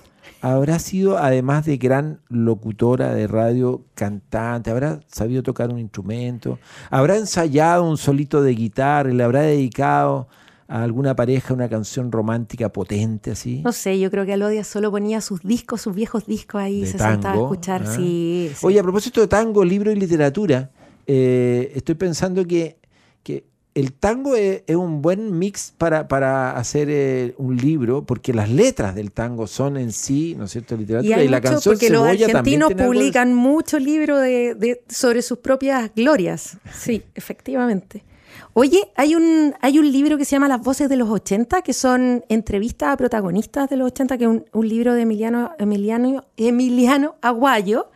habrá 0.52 0.78
sido, 0.78 1.16
además 1.16 1.64
de 1.64 1.78
gran 1.78 2.20
locutora 2.28 3.14
de 3.14 3.26
radio, 3.26 3.82
cantante, 3.94 4.70
habrá 4.70 5.00
sabido 5.06 5.42
tocar 5.42 5.70
un 5.70 5.78
instrumento, 5.78 6.58
habrá 6.90 7.16
ensayado 7.16 7.88
un 7.88 7.96
solito 7.96 8.42
de 8.42 8.54
guitarra 8.54 9.10
y 9.10 9.14
le 9.14 9.24
habrá 9.24 9.40
dedicado 9.40 10.28
a 10.68 10.82
alguna 10.82 11.16
pareja 11.16 11.54
una 11.54 11.68
canción 11.70 12.12
romántica 12.12 12.68
potente 12.70 13.30
así. 13.30 13.62
No 13.64 13.72
sé, 13.72 13.98
yo 13.98 14.10
creo 14.10 14.26
que 14.26 14.34
Alodia 14.34 14.64
solo 14.64 14.90
ponía 14.90 15.22
sus 15.22 15.40
discos, 15.40 15.80
sus 15.80 15.94
viejos 15.94 16.26
discos 16.26 16.60
ahí 16.60 16.82
de 16.82 16.88
se 16.88 16.98
tango. 16.98 17.12
sentaba 17.12 17.34
a 17.36 17.42
escuchar. 17.42 17.82
¿ah? 17.86 17.94
Sí, 17.94 18.50
sí. 18.54 18.66
Oye, 18.66 18.78
a 18.80 18.82
propósito 18.82 19.22
de 19.22 19.28
tango, 19.28 19.64
libro 19.64 19.92
y 19.92 19.96
literatura, 19.96 20.70
eh, 21.06 21.72
estoy 21.74 21.94
pensando 21.94 22.44
que, 22.44 22.78
que 23.22 23.46
el 23.74 23.92
tango 23.92 24.36
es, 24.36 24.62
es 24.66 24.76
un 24.76 25.02
buen 25.02 25.38
mix 25.38 25.72
para, 25.76 26.06
para 26.06 26.56
hacer 26.56 26.88
eh, 26.90 27.34
un 27.38 27.56
libro, 27.56 28.04
porque 28.04 28.32
las 28.32 28.48
letras 28.48 28.94
del 28.94 29.10
tango 29.10 29.46
son 29.46 29.76
en 29.76 29.90
sí, 29.92 30.34
¿no 30.38 30.44
es 30.44 30.52
cierto?, 30.52 30.74
Y 30.76 30.78
literatura. 30.78 31.16
hay 31.16 31.26
Y, 31.26 31.28
la 31.28 31.38
mucho, 31.38 31.50
canción 31.50 31.74
porque 31.74 31.90
los 31.90 32.02
Cebolla 32.04 32.26
argentinos 32.26 32.68
tiene 32.68 32.82
algo 32.82 32.92
publican 32.94 33.34
muchos 33.34 33.82
libros 33.82 34.20
de, 34.20 34.54
de- 34.54 34.82
sobre 34.88 35.22
sus 35.22 35.38
propias 35.38 35.90
glorias. 35.94 36.56
Sí, 36.72 37.02
efectivamente. 37.14 38.04
Oye, 38.52 38.88
hay 38.94 39.16
un, 39.16 39.54
hay 39.60 39.80
un 39.80 39.90
libro 39.90 40.16
que 40.16 40.24
se 40.24 40.36
llama 40.36 40.46
Las 40.46 40.60
voces 40.62 40.88
de 40.88 40.94
los 40.96 41.08
80, 41.10 41.62
que 41.62 41.72
son 41.72 42.24
entrevistas 42.28 42.90
a 42.90 42.96
protagonistas 42.96 43.68
de 43.68 43.76
los 43.76 43.88
80, 43.88 44.16
que 44.18 44.24
es 44.24 44.30
un, 44.30 44.44
un 44.52 44.68
libro 44.68 44.94
de 44.94 45.02
Emiliano, 45.02 45.50
Emiliano, 45.58 46.24
Emiliano 46.36 47.16
Aguayo. 47.20 47.90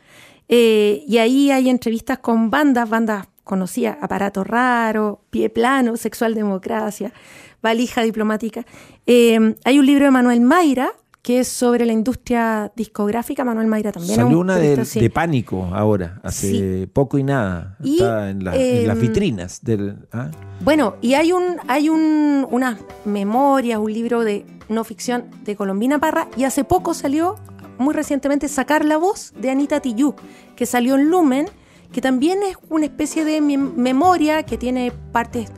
Eh, 0.49 1.05
y 1.07 1.19
ahí 1.19 1.51
hay 1.53 1.69
entrevistas 1.69 2.19
con 2.19 2.51
bandas, 2.51 2.89
bandas 2.89 3.27
conocidas, 3.49 3.97
Aparato 4.01 4.45
Raro, 4.45 5.23
Pie 5.31 5.51
Plano, 5.51 5.97
Sexual 5.97 6.35
Democracia, 6.37 7.13
Valija 7.61 8.03
Diplomática. 8.03 8.65
Eh, 9.07 9.57
hay 9.65 9.79
un 9.81 9.87
libro 9.87 10.05
de 10.05 10.11
Manuel 10.13 10.41
Mayra, 10.41 10.91
que 11.23 11.41
es 11.41 11.49
sobre 11.49 11.85
la 11.85 11.93
industria 11.93 12.71
discográfica. 12.77 13.45
Manuel 13.45 13.67
Mayra 13.67 13.91
también. 13.93 14.15
Salió 14.15 14.37
un 14.39 14.45
una 14.45 14.55
de, 14.55 14.61
periodista, 14.61 14.85
sí. 14.85 15.01
de 15.01 15.11
pánico 15.11 15.65
ahora, 15.75 16.21
hace 16.23 16.51
Sí. 16.83 16.87
poco 16.87 17.19
y 17.19 17.25
nada. 17.25 17.77
Y, 17.83 17.97
Está 17.97 18.31
en, 18.31 18.45
la- 18.45 18.55
en 18.57 18.87
las 18.87 18.97
em, 18.97 19.03
vitrinas. 19.03 19.59
Del, 19.63 20.07
¿ah? 20.13 20.31
Bueno, 20.61 20.95
y 21.03 21.15
hay 21.15 21.33
un, 21.33 21.57
hay 21.67 21.89
un, 21.89 22.47
unas 22.51 22.79
memorias, 23.05 23.79
un 23.79 23.93
libro 23.93 24.23
de 24.25 24.47
no 24.69 24.85
ficción 24.85 25.25
de 25.45 25.57
Colombina 25.57 25.99
Parra, 25.99 26.29
y 26.37 26.45
hace 26.45 26.63
poco 26.65 26.95
salió, 26.95 27.35
muy 27.79 27.95
recientemente, 27.95 28.49
Sacar 28.49 28.85
la 28.85 28.97
voz 28.97 29.33
de 29.41 29.51
Anita 29.51 29.81
Tillú, 29.81 30.15
que 30.57 30.67
salió 30.67 30.95
en 30.95 31.11
Lumen, 31.11 31.47
que 31.93 32.01
también 32.01 32.39
es 32.43 32.57
una 32.69 32.85
especie 32.87 33.25
de 33.25 33.41
mem- 33.41 33.75
memoria 33.75 34.43
que 34.43 34.59
tiene 34.59 34.93
partes, 35.13 35.51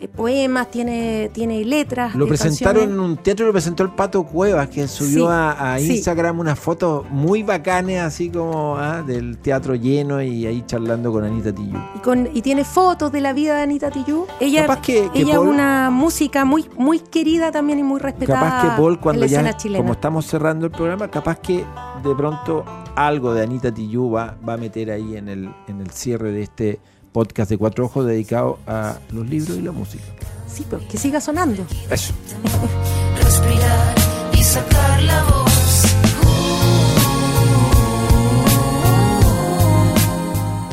eh, 0.00 0.08
poemas, 0.08 0.70
tiene, 0.70 1.30
tiene 1.32 1.64
letras. 1.64 2.14
Lo 2.16 2.24
eh, 2.24 2.28
presentaron 2.28 2.82
en 2.84 2.98
un 2.98 3.16
teatro, 3.16 3.46
lo 3.46 3.52
presentó 3.52 3.84
el 3.84 3.90
Pato 3.90 4.24
Cuevas, 4.24 4.68
que 4.68 4.88
subió 4.88 5.26
Sí, 5.26 5.32
a, 5.32 5.74
a 5.74 5.78
sí. 5.78 5.92
Instagram 5.96 6.40
unas 6.40 6.58
fotos 6.58 7.08
muy 7.10 7.42
bacanes, 7.44 8.00
así 8.02 8.28
como 8.28 8.76
ah, 8.76 9.02
del 9.02 9.38
teatro 9.38 9.74
lleno 9.76 10.20
y 10.20 10.46
ahí 10.46 10.64
charlando 10.66 11.12
con 11.12 11.22
Anita 11.24 11.54
Tillu. 11.54 11.78
Y, 11.94 11.98
con, 12.00 12.28
y 12.34 12.42
tiene 12.42 12.64
fotos 12.64 13.12
de 13.12 13.20
la 13.20 13.32
vida 13.32 13.54
de 13.56 13.62
Anita 13.62 13.90
Tillú. 13.90 14.26
Ella, 14.40 14.62
Capaz 14.62 14.80
que- 14.80 15.08
que 15.12 15.20
ella 15.20 15.36
Paul- 15.36 15.46
es 15.48 15.54
una 15.54 15.90
música 15.90 16.44
muy, 16.44 16.66
muy 16.76 16.98
querida 16.98 17.52
también 17.52 17.78
y 17.78 17.82
muy 17.84 18.00
respetada 18.00 18.40
Capaz 18.40 18.62
que 18.62 18.68
Paul, 18.76 18.94
en 18.94 18.98
cuando 19.00 19.20
la 19.20 19.26
ya, 19.28 19.38
escena 19.40 19.56
chilena. 19.56 19.82
como 19.84 19.92
estamos 19.92 20.26
cerrando 20.26 20.66
el 20.66 20.72
programa, 20.72 21.08
capaz 21.08 21.38
que 21.38 21.64
de 22.04 22.14
pronto 22.14 22.64
algo 22.94 23.34
de 23.34 23.42
Anita 23.42 23.72
Tillu 23.72 24.10
va, 24.10 24.36
va 24.46 24.54
a 24.54 24.56
meter 24.56 24.90
ahí 24.90 25.16
en 25.16 25.28
el, 25.28 25.48
en 25.68 25.80
el 25.80 25.90
cierre 25.90 26.32
de 26.32 26.42
este 26.42 26.80
podcast 27.12 27.50
de 27.50 27.58
Cuatro 27.58 27.86
Ojos 27.86 28.06
dedicado 28.06 28.58
a 28.66 28.98
los 29.12 29.28
libros 29.28 29.56
y 29.56 29.62
la 29.62 29.72
música. 29.72 30.04
Sí, 30.46 30.64
pero 30.68 30.82
que 30.88 30.98
siga 30.98 31.20
sonando. 31.20 31.64
Eso. 31.90 32.12
respirar 33.22 33.94
y 34.32 34.42
sacar 34.42 35.02
la 35.02 35.22
voz. 35.24 35.84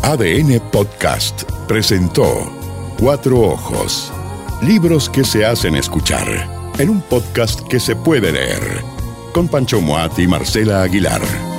ADN 0.03 0.59
Podcast 0.71 1.43
presentó 1.67 2.51
Cuatro 2.99 3.39
Ojos. 3.39 4.11
Libros 4.61 5.09
que 5.09 5.23
se 5.23 5.45
hacen 5.45 5.75
escuchar 5.75 6.27
en 6.77 6.89
un 6.89 7.01
podcast 7.01 7.61
que 7.67 7.79
se 7.79 7.95
puede 7.95 8.31
leer. 8.31 8.90
Con 9.31 9.47
Pancho 9.47 9.81
Moat 9.81 10.19
y 10.19 10.27
Marcela 10.27 10.83
Aguilar. 10.83 11.50